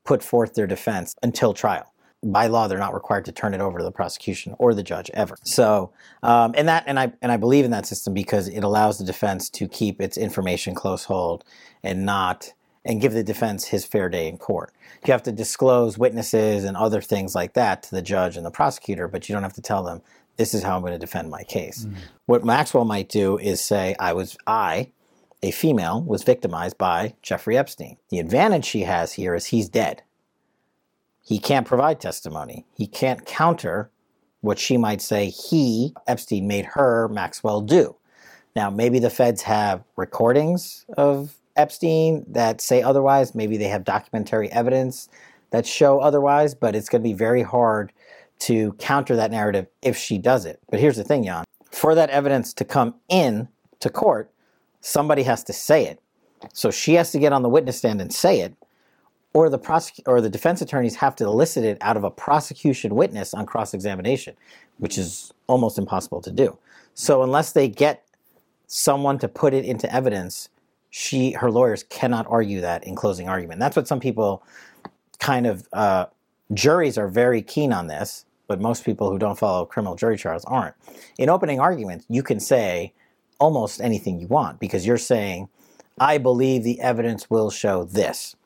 [0.04, 1.93] put forth their defense until trial
[2.24, 5.10] by law they're not required to turn it over to the prosecution or the judge
[5.14, 5.36] ever.
[5.44, 8.98] So, um, and that and I and I believe in that system because it allows
[8.98, 11.44] the defense to keep its information close hold
[11.82, 12.52] and not
[12.84, 14.72] and give the defense his fair day in court.
[15.06, 18.50] You have to disclose witnesses and other things like that to the judge and the
[18.50, 20.02] prosecutor, but you don't have to tell them
[20.36, 21.84] this is how I'm going to defend my case.
[21.84, 21.96] Mm-hmm.
[22.26, 24.90] What Maxwell might do is say I was I
[25.42, 27.98] a female was victimized by Jeffrey Epstein.
[28.08, 30.02] The advantage she has here is he's dead
[31.24, 32.66] he can't provide testimony.
[32.74, 33.90] He can't counter
[34.42, 37.96] what she might say he, Epstein, made her, Maxwell, do.
[38.54, 43.34] Now, maybe the feds have recordings of Epstein that say otherwise.
[43.34, 45.08] Maybe they have documentary evidence
[45.50, 47.92] that show otherwise, but it's going to be very hard
[48.40, 50.60] to counter that narrative if she does it.
[50.70, 51.44] But here's the thing, Jan.
[51.70, 53.48] For that evidence to come in
[53.80, 54.30] to court,
[54.80, 56.00] somebody has to say it.
[56.52, 58.54] So she has to get on the witness stand and say it
[59.34, 62.94] or the prosec- or the defense attorneys have to elicit it out of a prosecution
[62.94, 64.34] witness on cross examination,
[64.78, 66.56] which is almost impossible to do.
[66.94, 68.06] So unless they get
[68.68, 70.48] someone to put it into evidence,
[70.90, 73.58] she her lawyers cannot argue that in closing argument.
[73.58, 74.44] That's what some people
[75.18, 76.06] kind of uh,
[76.52, 80.44] juries are very keen on this, but most people who don't follow criminal jury trials
[80.44, 80.76] aren't.
[81.18, 82.92] In opening arguments, you can say
[83.40, 85.48] almost anything you want because you're saying,
[85.98, 88.36] I believe the evidence will show this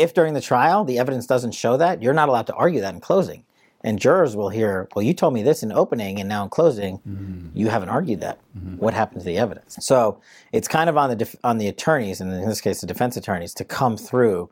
[0.00, 2.94] if during the trial the evidence doesn't show that, you're not allowed to argue that
[2.94, 3.44] in closing.
[3.82, 6.98] And jurors will hear, well, you told me this in opening, and now in closing,
[6.98, 7.48] mm-hmm.
[7.54, 8.38] you haven't argued that.
[8.56, 8.76] Mm-hmm.
[8.76, 9.78] What happened to the evidence?
[9.80, 10.20] So
[10.52, 13.16] it's kind of on the def- on the attorneys, and in this case, the defense
[13.16, 14.50] attorneys, to come through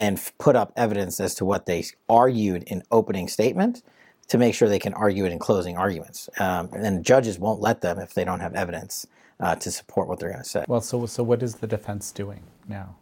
[0.00, 3.82] and f- put up evidence as to what they argued in opening statement
[4.28, 6.30] to make sure they can argue it in closing arguments.
[6.38, 9.06] Um, and judges won't let them if they don't have evidence
[9.40, 10.64] uh, to support what they're going to say.
[10.68, 12.96] Well, so so what is the defense doing now?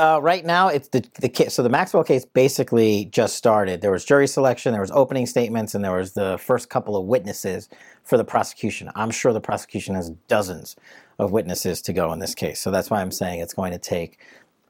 [0.00, 1.52] Uh, right now, it's the the case.
[1.52, 3.82] So the Maxwell case basically just started.
[3.82, 7.04] There was jury selection, there was opening statements, and there was the first couple of
[7.04, 7.68] witnesses
[8.02, 8.90] for the prosecution.
[8.94, 10.74] I'm sure the prosecution has dozens
[11.18, 12.62] of witnesses to go in this case.
[12.62, 14.18] So that's why I'm saying it's going to take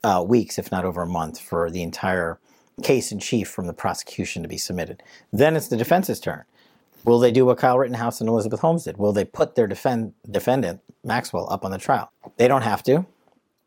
[0.03, 2.41] uh, weeks, if not over a month, for the entire
[2.83, 5.01] case in chief from the prosecution to be submitted.
[5.33, 6.43] Then it's the defense's turn.
[7.05, 8.97] Will they do what Kyle Rittenhouse and Elizabeth Holmes did?
[8.97, 12.11] Will they put their defend, defendant, Maxwell, up on the trial?
[12.37, 13.07] They don't have to,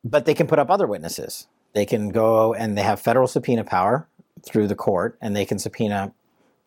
[0.04, 1.48] but they can put up other witnesses.
[1.74, 4.08] They can go and they have federal subpoena power
[4.46, 6.14] through the court, and they can subpoena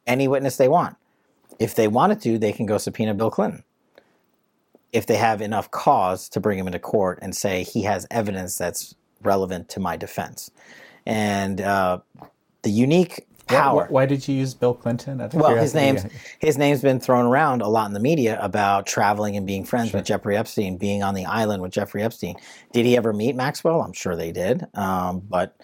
[0.07, 0.97] any witness they want.
[1.59, 3.65] If they wanted to, they can go subpoena Bill Clinton.
[4.93, 8.57] If they have enough cause to bring him into court and say he has evidence
[8.57, 10.51] that's relevant to my defense.
[11.05, 11.99] And uh,
[12.63, 13.85] the unique power.
[13.85, 15.19] Why, why, did you use Bill Clinton?
[15.33, 16.05] well, his name's
[16.39, 19.91] his name's been thrown around a lot in the media about traveling and being friends
[19.91, 19.99] sure.
[19.99, 22.37] with Jeffrey Epstein, being on the island with Jeffrey Epstein.
[22.73, 23.83] Did he ever meet Maxwell?
[23.83, 25.57] I'm sure they did, um, but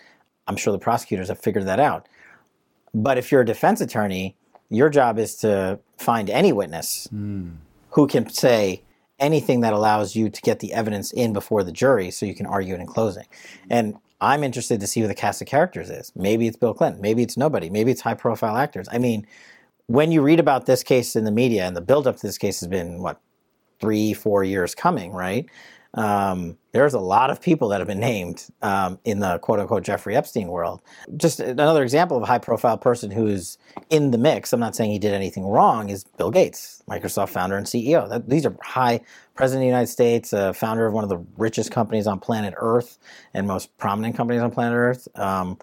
[0.47, 2.09] I'm sure the prosecutors have figured that out.
[2.95, 4.37] But if you're a defense attorney,
[4.68, 7.55] your job is to find any witness mm.
[7.90, 8.83] who can say
[9.23, 12.47] anything that allows you to get the evidence in before the jury so you can
[12.47, 13.25] argue it in closing.
[13.25, 13.69] Mm-hmm.
[13.71, 16.13] And I'm interested to see who the cast of characters is.
[16.15, 17.01] Maybe it's Bill Clinton.
[17.01, 17.71] Maybe it's nobody.
[17.71, 18.89] Maybe it's high profile actors.
[18.93, 19.27] I mean,
[19.87, 22.61] when you read about this case in the media, and the buildup to this case
[22.61, 23.21] has been, what,
[23.81, 25.47] three, four years coming, right?
[25.95, 29.83] Um, there's a lot of people that have been named um, in the quote unquote
[29.83, 30.81] Jeffrey Epstein world.
[31.17, 33.59] Just another example of a high profile person who's
[33.91, 34.53] in the mix.
[34.53, 38.09] I'm not saying he did anything wrong, is Bill Gates, Microsoft founder and CEO.
[38.09, 39.01] That, these are high
[39.35, 42.55] president of the United States, uh, founder of one of the richest companies on planet
[42.57, 42.99] Earth
[43.35, 45.09] and most prominent companies on planet Earth.
[45.15, 45.59] Um,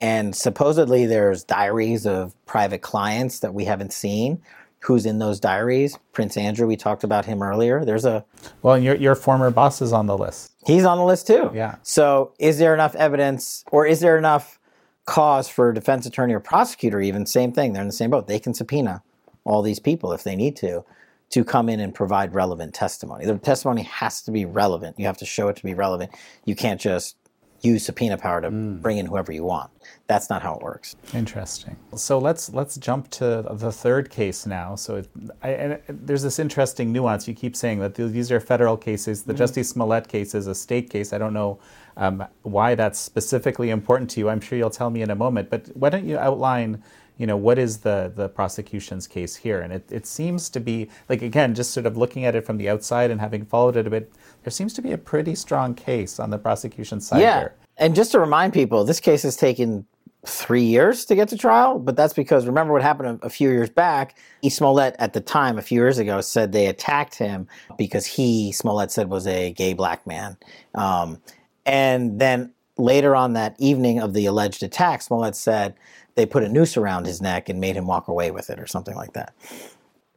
[0.00, 4.42] and supposedly there's diaries of private clients that we haven't seen
[4.82, 5.98] who's in those diaries.
[6.12, 7.84] Prince Andrew, we talked about him earlier.
[7.84, 8.24] There's a
[8.62, 10.52] well, your your former boss is on the list.
[10.66, 11.50] He's on the list too.
[11.54, 11.76] Yeah.
[11.82, 14.58] So, is there enough evidence, or is there enough
[15.04, 17.00] cause for a defense attorney or prosecutor?
[17.00, 17.72] Even same thing.
[17.72, 18.26] They're in the same boat.
[18.26, 19.02] They can subpoena
[19.44, 20.84] all these people if they need to
[21.30, 23.24] to come in and provide relevant testimony.
[23.24, 24.98] The testimony has to be relevant.
[24.98, 26.12] You have to show it to be relevant.
[26.44, 27.16] You can't just
[27.62, 28.80] use subpoena power to mm.
[28.82, 29.70] bring in whoever you want.
[30.06, 30.96] That's not how it works.
[31.14, 31.76] Interesting.
[31.96, 34.74] So let's let's jump to the third case now.
[34.74, 35.08] So it,
[35.42, 37.26] I, there's this interesting nuance.
[37.26, 39.22] You keep saying that these are federal cases.
[39.22, 39.42] The mm-hmm.
[39.42, 41.12] Jussie Smollett case is a state case.
[41.12, 41.60] I don't know
[41.96, 44.28] um, why that's specifically important to you.
[44.28, 45.50] I'm sure you'll tell me in a moment.
[45.50, 46.82] But why don't you outline?
[47.18, 50.88] you know what is the the prosecution's case here and it, it seems to be
[51.08, 53.86] like again just sort of looking at it from the outside and having followed it
[53.86, 57.38] a bit there seems to be a pretty strong case on the prosecution side yeah.
[57.40, 57.54] here.
[57.76, 59.86] And just to remind people, this case has taken
[60.24, 63.50] three years to get to trial, but that's because remember what happened a, a few
[63.50, 64.16] years back.
[64.42, 64.48] E.
[64.48, 68.92] Smollett, at the time, a few years ago, said they attacked him because he, Smollett
[68.92, 70.36] said, was a gay black man.
[70.74, 71.20] Um,
[71.66, 75.74] and then later on that evening of the alleged attack, Smollett said
[76.14, 78.66] they put a noose around his neck and made him walk away with it or
[78.66, 79.34] something like that.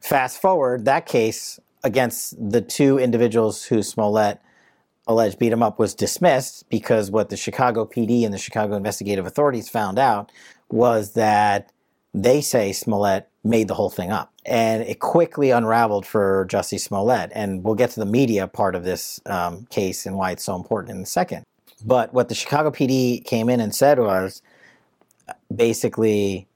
[0.00, 4.40] Fast forward, that case against the two individuals who Smollett
[5.06, 9.26] alleged beat him up was dismissed because what the Chicago PD and the Chicago investigative
[9.26, 10.32] authorities found out
[10.68, 11.70] was that
[12.12, 14.32] they say Smollett made the whole thing up.
[14.44, 17.30] And it quickly unraveled for Jussie Smollett.
[17.34, 20.56] And we'll get to the media part of this um, case and why it's so
[20.56, 21.44] important in a second.
[21.84, 24.42] But what the Chicago PD came in and said was
[25.54, 26.48] basically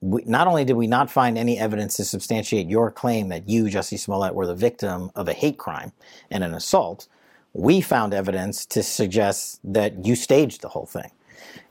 [0.00, 3.64] we, not only did we not find any evidence to substantiate your claim that you,
[3.64, 5.92] Jussie Smollett, were the victim of a hate crime
[6.30, 7.06] and an assault,
[7.52, 11.10] we found evidence to suggest that you staged the whole thing.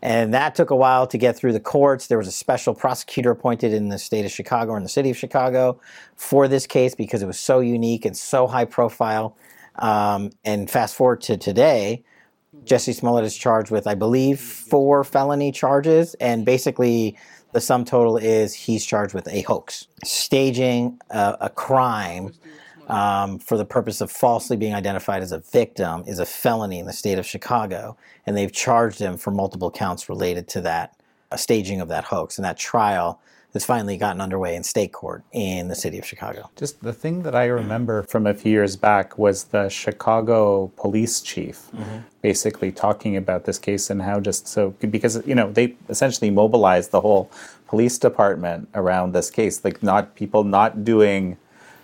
[0.02, 2.08] And that took a while to get through the courts.
[2.08, 5.10] There was a special prosecutor appointed in the state of Chicago or in the city
[5.10, 5.80] of Chicago
[6.16, 9.36] for this case because it was so unique and so high profile.
[9.76, 12.04] Um, and fast forward to today,
[12.66, 16.14] Jussie Smollett is charged with, I believe, four felony charges.
[16.16, 17.18] And basically,
[17.52, 22.34] the sum total is he's charged with a hoax, staging a, a crime
[22.88, 26.86] um, for the purpose of falsely being identified as a victim is a felony in
[26.86, 27.96] the state of Chicago.
[28.26, 30.96] And they've charged him for multiple counts related to that
[31.32, 32.38] a staging of that hoax.
[32.38, 33.22] And that trial
[33.54, 36.50] has finally gotten underway in state court in the city of Chicago.
[36.56, 41.22] Just the thing that I remember from a few years back was the Chicago police
[41.22, 42.00] chief mm-hmm.
[42.22, 46.92] basically talking about this case and how just so because you know they essentially mobilized
[46.92, 47.32] the whole
[47.68, 51.38] police department around this case like not people not doing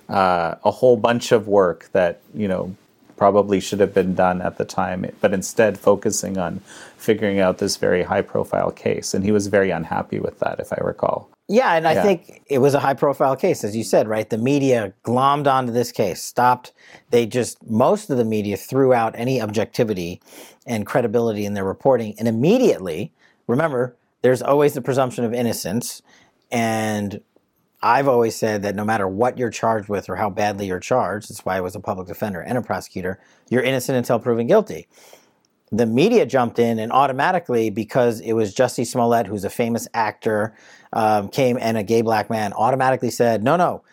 [0.10, 2.76] uh, a whole bunch of work that you know
[3.18, 6.60] probably should have been done at the time, but instead focusing on
[6.98, 9.14] figuring out this very high profile case.
[9.14, 11.30] And he was very unhappy with that, if I recall.
[11.48, 12.02] Yeah, and I Yeah.
[12.02, 14.28] think it was a high profile case, as you said, right?
[14.30, 16.74] The media glommed onto this case, stopped.
[17.12, 20.22] They just, most of the media threw out any objectivity
[20.66, 22.16] and credibility in their reporting.
[22.18, 23.12] And immediately,
[23.48, 26.02] remember, there's always the presumption of innocence.
[26.52, 27.22] And
[27.84, 31.30] I've always said that no matter what you're charged with or how badly you're charged,
[31.30, 33.20] that's why I was a public defender and a prosecutor,
[33.52, 34.88] you're innocent until proven guilty
[35.72, 40.56] the media jumped in and automatically because it was Jussie Smollett, who's a famous actor,
[40.96, 43.84] um, came and a gay black man, automatically said, "No, no,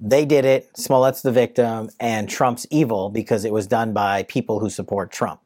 [0.00, 0.68] they did it.
[0.76, 5.40] Smollett's the victim, and Trump's evil because it was done by people who support Trump."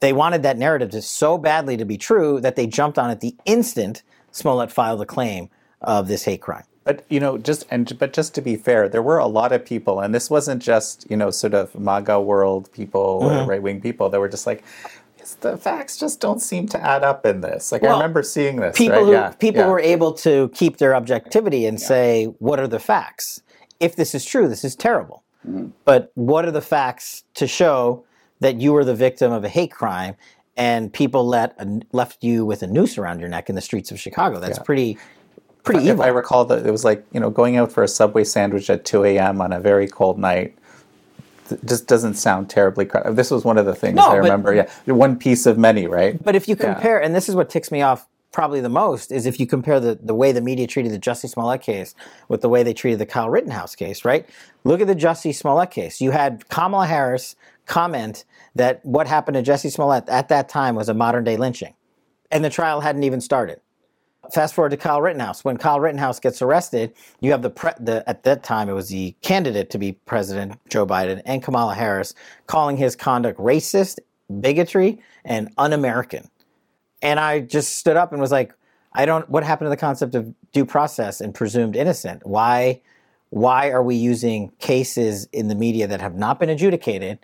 [0.00, 3.20] They wanted that narrative to so badly to be true that they jumped on it
[3.20, 5.48] the instant Smollett filed a claim
[5.80, 6.64] of this hate crime.
[6.84, 9.64] But you know, just and but just to be fair, there were a lot of
[9.64, 13.36] people, and this wasn't just you know sort of MAGA world people Mm-hmm.
[13.36, 14.62] or right wing people that were just like,
[15.24, 17.72] "Yes, the facts just don't seem to add up in this.
[17.72, 18.76] Like I remember seeing this.
[18.76, 19.06] people right?
[19.06, 19.68] who yeah, people yeah.
[19.68, 23.42] were able to keep their objectivity and say what are the facts
[23.80, 25.68] if this is true this is terrible Mm-hmm.
[25.84, 28.06] but what are the facts to show
[28.40, 30.16] that you were the victim of a hate crime
[30.56, 33.90] and people let a, left you with a noose around your neck in the streets
[33.90, 34.96] of chicago that's pretty
[35.64, 37.88] pretty if evil I recall that it was like you know going out for a
[37.88, 39.40] subway sandwich at 2 a.m.
[39.40, 40.56] on a very cold night.
[41.64, 42.86] Just doesn't sound terribly.
[42.86, 44.54] Cr- this was one of the things No, I but- remember.
[44.54, 46.22] Yeah, one piece of many, right?
[46.22, 49.26] But if you compare, and this is what ticks me off probably the most, is
[49.26, 51.94] if you compare the, the way the media treated the Jussie Smollett case
[52.28, 54.28] with the way they treated the Kyle Rittenhouse case, right?
[54.64, 56.00] Look at the Jussie Smollett case.
[56.00, 60.88] You had Kamala Harris comment that what happened to Jussie Smollett at that time was
[60.88, 61.74] a modern day lynching,
[62.30, 63.60] and the trial hadn't even started.
[64.32, 65.44] Fast forward to Kyle Rittenhouse.
[65.44, 68.88] When Kyle Rittenhouse gets arrested, you have the, pre- the at that time it was
[68.88, 72.14] the candidate to be president, Joe Biden, and Kamala Harris
[72.46, 73.98] calling his conduct racist,
[74.40, 76.28] bigotry, and un-American.
[77.02, 78.54] And I just stood up and was like,
[78.94, 79.28] I don't.
[79.28, 82.24] What happened to the concept of due process and presumed innocent?
[82.24, 82.80] Why,
[83.30, 87.18] why are we using cases in the media that have not been adjudicated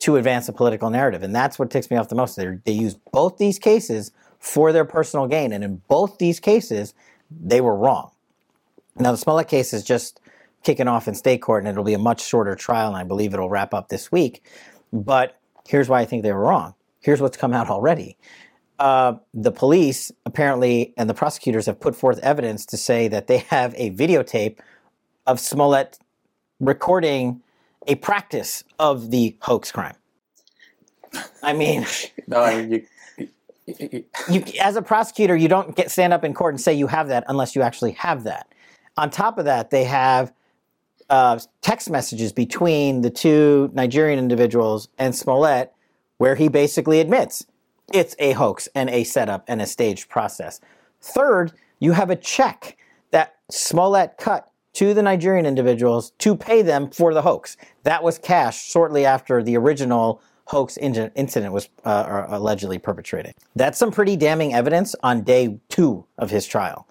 [0.00, 1.22] to advance a political narrative?
[1.22, 2.36] And that's what ticks me off the most.
[2.36, 4.12] They they use both these cases
[4.44, 6.94] for their personal gain, and in both these cases,
[7.30, 8.10] they were wrong.
[8.96, 10.20] Now the Smollett case is just
[10.62, 13.32] kicking off in state court, and it'll be a much shorter trial, and I believe
[13.32, 14.44] it'll wrap up this week.
[14.92, 16.74] But here's why I think they were wrong.
[17.00, 18.16] Here's what's come out already
[18.78, 23.38] uh, the police apparently and the prosecutors have put forth evidence to say that they
[23.38, 24.58] have a videotape
[25.26, 25.98] of Smollett
[26.60, 27.42] recording
[27.86, 29.94] a practice of the hoax crime.
[31.42, 31.86] I mean,
[32.26, 32.86] No, I mean you.
[33.66, 37.08] You- as a prosecutor, you don't get stand up in court and say you have
[37.08, 38.48] that unless you actually have that.
[38.96, 40.32] On top of that, they have
[41.10, 45.72] uh, text messages between the two Nigerian individuals and Smollett,
[46.18, 47.44] where he basically admits
[47.92, 50.60] it's a hoax and a setup and a staged process.
[51.02, 52.78] Third, you have a check
[53.10, 57.56] that Smollett cut to the Nigerian individuals to pay them for the hoax.
[57.82, 63.34] That was cashed shortly after the original hoax in- incident was uh, allegedly perpetrated.
[63.56, 66.88] That's some pretty damning evidence on day two of his trial.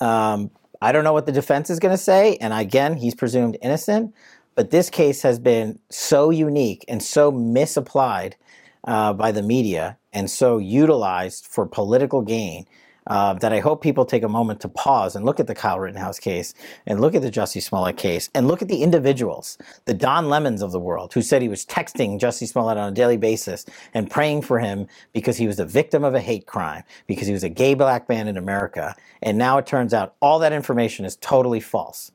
[0.00, 3.56] Um, I don't know what the defense is going to say, and again, he's presumed
[3.62, 4.14] innocent.
[4.54, 8.36] But this case has been so unique and so misapplied
[8.84, 12.66] uh, by the media and so utilized for political gain
[13.06, 15.78] uh, that I hope people take a moment to pause and look at the Kyle
[15.78, 16.54] Rittenhouse case
[16.86, 20.62] and look at the Jussie Smollett case and look at the individuals, the Don Lemons
[20.62, 24.10] of the world, who said he was texting Jussie Smollett on a daily basis and
[24.10, 27.44] praying for him because he was the victim of a hate crime, because he was
[27.44, 28.94] a gay black man in America.
[29.22, 32.12] And now it turns out all that information is totally false.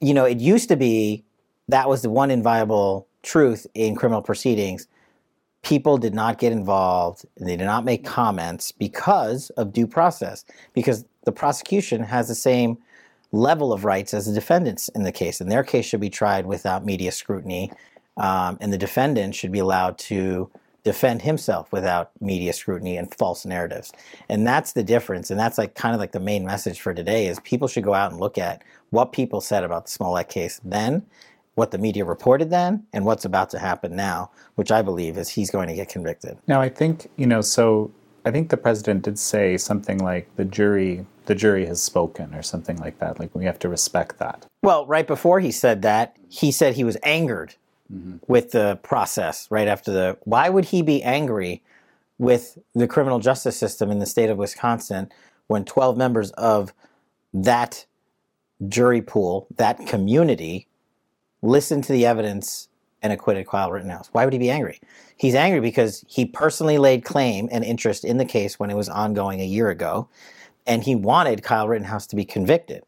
[0.00, 1.24] You know, it used to be
[1.68, 4.88] that was the one inviolable truth in criminal proceedings
[5.62, 10.44] people did not get involved and they did not make comments because of due process
[10.74, 12.76] because the prosecution has the same
[13.30, 15.40] level of rights as the defendants in the case.
[15.40, 17.72] And their case should be tried without media scrutiny
[18.16, 20.50] um, and the defendant should be allowed to
[20.84, 23.92] defend himself without media scrutiny and false narratives.
[24.28, 25.30] And that's the difference.
[25.30, 27.94] And that's like kind of like the main message for today is people should go
[27.94, 31.06] out and look at what people said about the Smollett case then
[31.54, 35.28] what the media reported then and what's about to happen now, which I believe is
[35.28, 36.38] he's going to get convicted.
[36.46, 37.40] Now, I think you know.
[37.40, 37.90] So,
[38.24, 42.42] I think the president did say something like the jury, the jury has spoken, or
[42.42, 43.18] something like that.
[43.18, 44.46] Like we have to respect that.
[44.62, 47.54] Well, right before he said that, he said he was angered
[47.92, 48.16] mm-hmm.
[48.26, 50.18] with the process right after the.
[50.24, 51.62] Why would he be angry
[52.18, 55.10] with the criminal justice system in the state of Wisconsin
[55.48, 56.72] when 12 members of
[57.34, 57.84] that
[58.68, 60.68] jury pool, that community,
[61.42, 62.68] listened to the evidence
[63.02, 64.08] and acquitted Kyle Rittenhouse.
[64.12, 64.80] Why would he be angry?
[65.16, 68.88] He's angry because he personally laid claim and interest in the case when it was
[68.88, 70.08] ongoing a year ago,
[70.66, 72.84] and he wanted Kyle Rittenhouse to be convicted.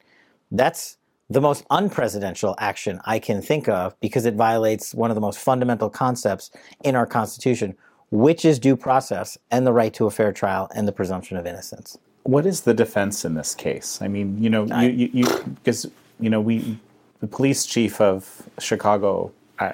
[0.51, 0.97] That's
[1.31, 5.39] the most unpresidential action I can think of because it violates one of the most
[5.39, 6.51] fundamental concepts
[6.85, 7.75] in our Constitution,
[8.11, 11.47] which is due process and the right to a fair trial and the presumption of
[11.47, 11.99] innocence.
[12.23, 14.01] What is the defense in this case?
[14.01, 15.27] I mean, you know, you,
[15.57, 15.87] because
[16.21, 16.79] you know we,
[17.21, 19.73] the police chief of Chicago, uh,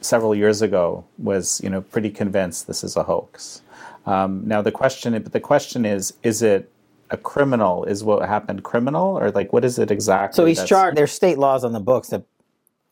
[0.00, 3.62] several years ago was you know pretty convinced this is a hoax.
[4.06, 6.70] Um, now the question, but the question is, is it
[7.10, 7.84] a criminal?
[7.84, 10.36] Is what happened criminal, or like what is it exactly?
[10.36, 10.96] So he's charged.
[10.96, 12.22] There's state laws on the books that,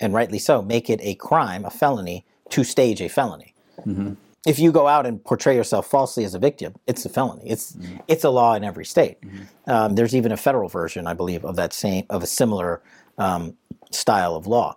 [0.01, 3.55] and rightly so, make it a crime, a felony, to stage a felony.
[3.81, 4.15] Mm-hmm.
[4.47, 7.49] If you go out and portray yourself falsely as a victim, it's a felony.
[7.49, 7.97] It's mm-hmm.
[8.09, 9.21] it's a law in every state.
[9.23, 9.71] Mm-hmm.
[9.71, 12.83] Um, there's even a federal version, I believe, of that same of a similar
[13.19, 13.57] um,
[13.91, 14.77] style of law.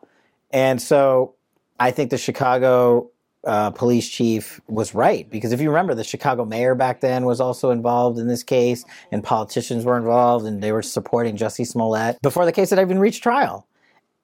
[0.51, 1.35] And so
[1.79, 3.09] I think the Chicago
[3.45, 7.39] uh, police chief was right because if you remember, the Chicago mayor back then was
[7.39, 12.21] also involved in this case, and politicians were involved, and they were supporting Jussie Smollett
[12.21, 13.67] before the case had even reached trial.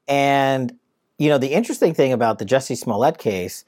[0.07, 0.78] And
[1.18, 3.63] you know, the interesting thing about the Jussie Smollett case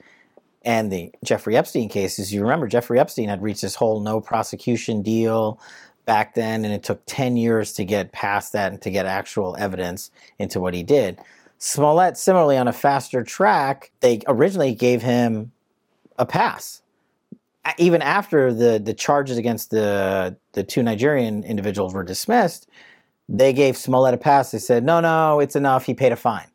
[0.64, 4.20] and the Jeffrey Epstein case is you remember Jeffrey Epstein had reached this whole no
[4.20, 5.60] prosecution deal
[6.08, 9.56] back then, and it took 10 years to get past that and to get actual
[9.60, 11.20] evidence into what he did.
[11.60, 15.52] Smollett, similarly on a faster track, they originally gave him
[16.18, 16.82] a pass.
[17.78, 22.70] Even after the, the charges against the, the two Nigerian individuals were dismissed,
[23.28, 24.52] they gave Smollett a pass.
[24.52, 25.86] They said, no, no, it's enough.
[25.86, 26.48] He paid a fine.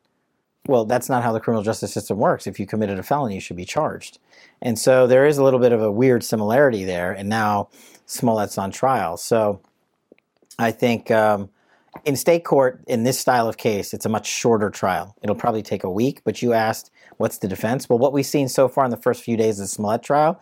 [0.67, 2.47] Well, that's not how the criminal justice system works.
[2.47, 4.17] If you committed a felony, you should be charged.
[4.61, 7.11] And so there is a little bit of a weird similarity there.
[7.11, 7.69] And now
[8.05, 9.17] Smollett's on trial.
[9.17, 9.61] So
[10.59, 11.49] I think um,
[12.05, 15.15] in state court, in this style of case, it's a much shorter trial.
[15.21, 17.89] It'll probably take a week, but you asked, what's the defense?
[17.89, 20.39] Well, what we've seen so far in the first few days of the Smollett trial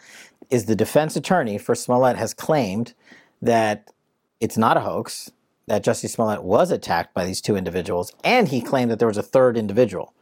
[0.50, 2.94] is the defense attorney for Smollett has claimed
[3.42, 3.92] that
[4.40, 5.32] it's not a hoax,
[5.68, 9.18] that Jussie Smollett was attacked by these two individuals, and he claimed that there was
[9.18, 10.14] a third individual.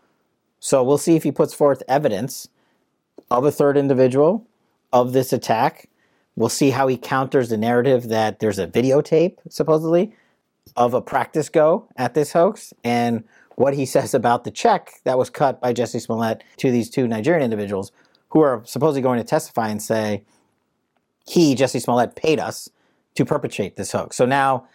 [0.59, 2.49] So we'll see if he puts forth evidence
[3.31, 4.45] of a third individual
[4.91, 5.88] of this attack.
[6.39, 10.15] We'll see how he counters the narrative that there's a videotape, supposedly,
[10.77, 13.25] of a practice go at this hoax and
[13.55, 17.09] what he says about the check that was cut by Jussie Smollett to these two
[17.09, 17.91] Nigerian individuals
[18.29, 20.23] who are supposedly going to testify and say,
[21.27, 22.69] he, Jussie Smollett, paid us
[23.15, 24.15] to perpetrate this hoax.
[24.15, 24.65] So now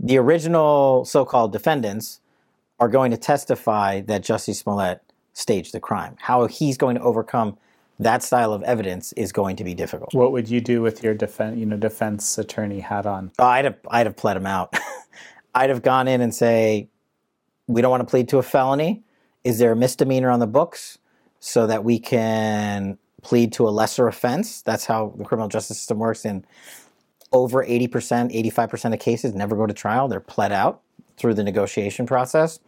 [0.00, 2.20] the original so called defendants
[2.80, 5.00] are going to testify that Jussie Smollett
[5.34, 6.16] staged the crime.
[6.18, 7.58] How he's going to overcome
[7.98, 10.14] that style of evidence is going to be difficult.
[10.14, 13.32] What would you do with your defense, you know, defense attorney hat on?
[13.38, 14.74] Oh, I'd have, I'd have pled him out.
[15.54, 16.88] I'd have gone in and say,
[17.66, 19.02] we don't want to plead to a felony.
[19.44, 20.98] Is there a misdemeanor on the books
[21.40, 24.62] so that we can plead to a lesser offense?
[24.62, 26.24] That's how the criminal justice system works.
[26.24, 26.44] In
[27.32, 27.88] over 80%,
[28.52, 30.08] 85% of cases never go to trial.
[30.08, 30.82] They're pled out
[31.16, 32.60] through the negotiation process.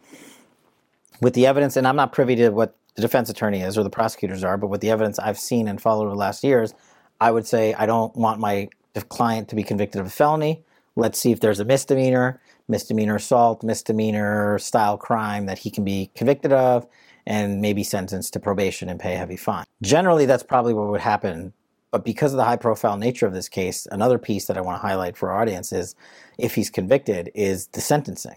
[1.21, 3.89] With the evidence, and I'm not privy to what the defense attorney is or the
[3.89, 6.73] prosecutors are, but with the evidence I've seen and followed over the last years,
[7.21, 8.69] I would say I don't want my
[9.09, 10.63] client to be convicted of a felony.
[10.95, 16.09] Let's see if there's a misdemeanor misdemeanor assault, misdemeanor style crime that he can be
[16.15, 16.87] convicted of
[17.27, 19.65] and maybe sentenced to probation and pay a heavy fine.
[19.81, 21.53] Generally, that's probably what would happen.
[21.91, 24.81] But because of the high profile nature of this case, another piece that I want
[24.81, 25.95] to highlight for our audience is
[26.37, 28.35] if he's convicted, is the sentencing.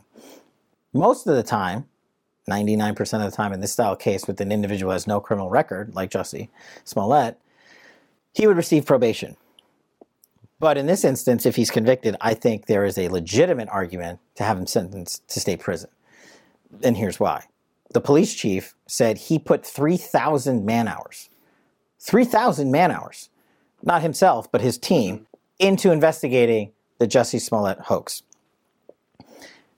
[0.93, 1.87] Most of the time,
[2.49, 5.51] 99% of the time in this style case with an individual who has no criminal
[5.51, 6.49] record, like Jussie
[6.85, 7.39] Smollett,
[8.33, 9.37] he would receive probation.
[10.61, 14.43] But in this instance, if he's convicted, I think there is a legitimate argument to
[14.43, 15.91] have him sentenced to state prison.
[16.83, 17.45] And here's why.
[17.91, 21.31] The police chief said he put 3,000 man hours,
[22.01, 23.31] 3,000 man hours,
[23.83, 25.27] not himself, but his team,
[25.59, 28.23] into investigating the Jussie Smollett hoax.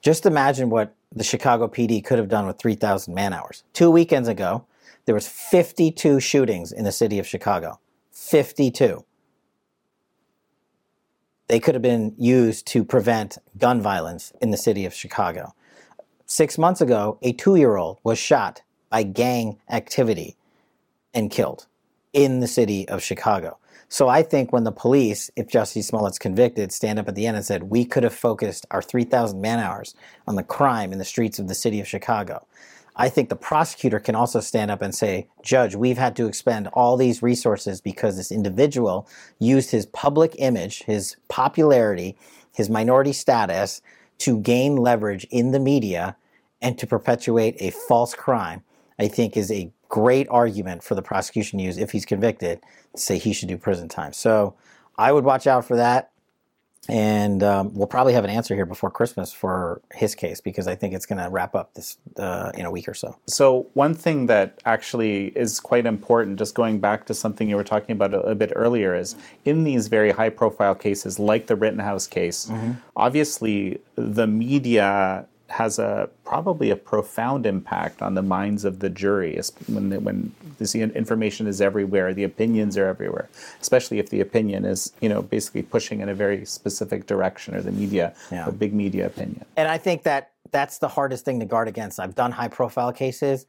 [0.00, 3.64] Just imagine what the Chicago PD could have done with 3,000 man hours.
[3.72, 4.64] Two weekends ago,
[5.06, 7.80] there was 52 shootings in the city of Chicago.
[8.12, 9.04] 52
[11.50, 15.52] they could have been used to prevent gun violence in the city of Chicago.
[16.24, 20.36] Six months ago, a two year old was shot by gang activity
[21.12, 21.66] and killed
[22.12, 23.58] in the city of Chicago.
[23.92, 27.36] So I think when the police, if Jussie Smollett's convicted, stand up at the end
[27.36, 29.96] and said, we could have focused our 3,000 man hours
[30.28, 32.46] on the crime in the streets of the city of Chicago,
[32.94, 36.68] I think the prosecutor can also stand up and say, Judge, we've had to expend
[36.68, 39.08] all these resources because this individual
[39.40, 42.16] used his public image, his popularity,
[42.52, 43.82] his minority status
[44.18, 46.16] to gain leverage in the media
[46.62, 48.62] and to perpetuate a false crime.
[48.98, 52.62] I think is a great argument for the prosecution to use if he's convicted
[52.94, 54.14] to say he should do prison time.
[54.14, 54.54] So
[54.96, 56.10] I would watch out for that.
[56.88, 60.74] and um, we'll probably have an answer here before Christmas for his case because I
[60.74, 63.16] think it's going to wrap up this uh, in a week or so.
[63.26, 67.64] So one thing that actually is quite important, just going back to something you were
[67.64, 69.14] talking about a, a bit earlier, is
[69.44, 72.72] in these very high-profile cases, like the Rittenhouse case, mm-hmm.
[72.96, 79.38] obviously the media has a probably a profound impact on the minds of the jury
[79.66, 83.28] when when this information is everywhere, the opinions are everywhere,
[83.60, 87.62] especially if the opinion is you know basically pushing in a very specific direction or
[87.62, 88.46] the media, yeah.
[88.46, 89.44] a big media opinion.
[89.56, 91.98] And I think that that's the hardest thing to guard against.
[92.00, 93.46] I've done high profile cases.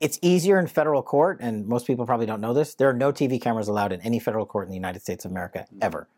[0.00, 2.74] It's easier in federal court, and most people probably don't know this.
[2.74, 5.30] There are no TV cameras allowed in any federal court in the United States of
[5.30, 6.08] America ever.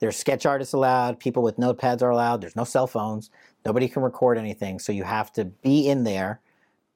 [0.00, 3.30] There's sketch artists allowed, people with notepads are allowed, there's no cell phones,
[3.64, 4.78] nobody can record anything.
[4.78, 6.40] So you have to be in there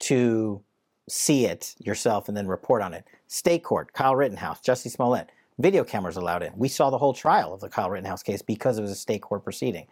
[0.00, 0.62] to
[1.08, 3.04] see it yourself and then report on it.
[3.26, 6.52] State court, Kyle Rittenhouse, Jussie Smollett, video cameras allowed in.
[6.56, 9.22] We saw the whole trial of the Kyle Rittenhouse case because it was a state
[9.22, 9.86] court proceeding.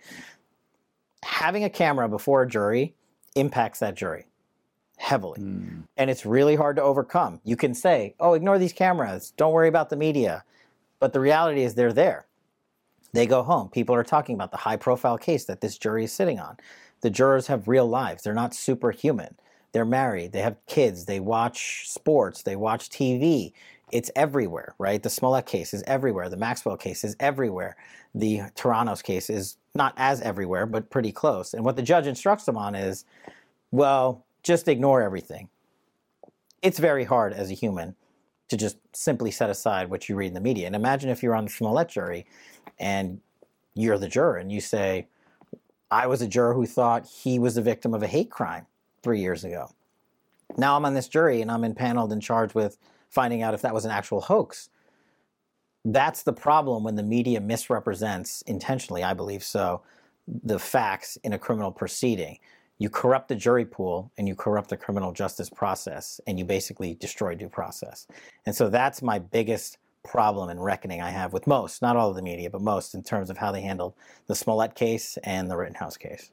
[1.25, 2.95] Having a camera before a jury
[3.35, 4.27] impacts that jury
[4.97, 5.41] heavily.
[5.41, 5.85] Mm.
[5.97, 7.41] And it's really hard to overcome.
[7.45, 10.45] You can say, oh, ignore these cameras, don't worry about the media.
[11.01, 12.27] But the reality is they're there.
[13.12, 13.68] They go home.
[13.68, 16.56] People are talking about the high profile case that this jury is sitting on.
[17.02, 18.22] The jurors have real lives.
[18.22, 19.36] They're not superhuman.
[19.72, 20.32] They're married.
[20.32, 21.04] They have kids.
[21.04, 22.42] They watch sports.
[22.42, 23.52] They watch TV.
[23.90, 25.02] It's everywhere, right?
[25.02, 26.30] The Smollett case is everywhere.
[26.30, 27.76] The Maxwell case is everywhere.
[28.14, 31.52] The Theranos's case is not as everywhere, but pretty close.
[31.52, 33.04] And what the judge instructs them on is,
[33.70, 35.48] well, just ignore everything.
[36.62, 37.96] It's very hard as a human
[38.53, 40.66] to just simply set aside what you read in the media.
[40.66, 42.26] And imagine if you're on the Smollett jury
[42.78, 43.18] and
[43.72, 45.09] you're the juror and you say,
[45.90, 48.66] I was a juror who thought he was the victim of a hate crime
[49.03, 49.70] three years ago.
[50.59, 52.76] Now I'm on this jury and I'm impaneled and charged with
[53.09, 54.68] finding out if that was an actual hoax.
[55.82, 59.80] That's the problem when the media misrepresents intentionally, I believe so,
[60.28, 62.38] the facts in a criminal proceeding
[62.79, 66.95] you corrupt the jury pool and you corrupt the criminal justice process and you basically
[66.95, 68.07] destroy due process.
[68.47, 72.16] And so that's my biggest problem and reckoning I have with most, not all of
[72.16, 73.95] the media, but most in terms of how they handled
[74.27, 76.33] the Smollett case and the Rittenhouse case.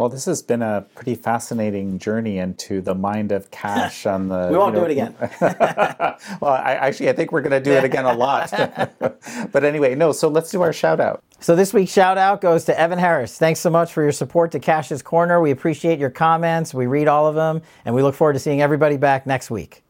[0.00, 4.48] Well, this has been a pretty fascinating journey into the mind of Kash on the.
[4.50, 5.14] we won't you know, do it again.
[6.40, 8.50] well, I, actually, I think we're going to do it again a lot.
[9.52, 10.12] but anyway, no.
[10.12, 11.22] So let's do our shout out.
[11.40, 13.36] So this week's shout out goes to Evan Harris.
[13.36, 15.38] Thanks so much for your support to Kash's Corner.
[15.38, 16.72] We appreciate your comments.
[16.72, 19.82] We read all of them, and we look forward to seeing everybody back next week.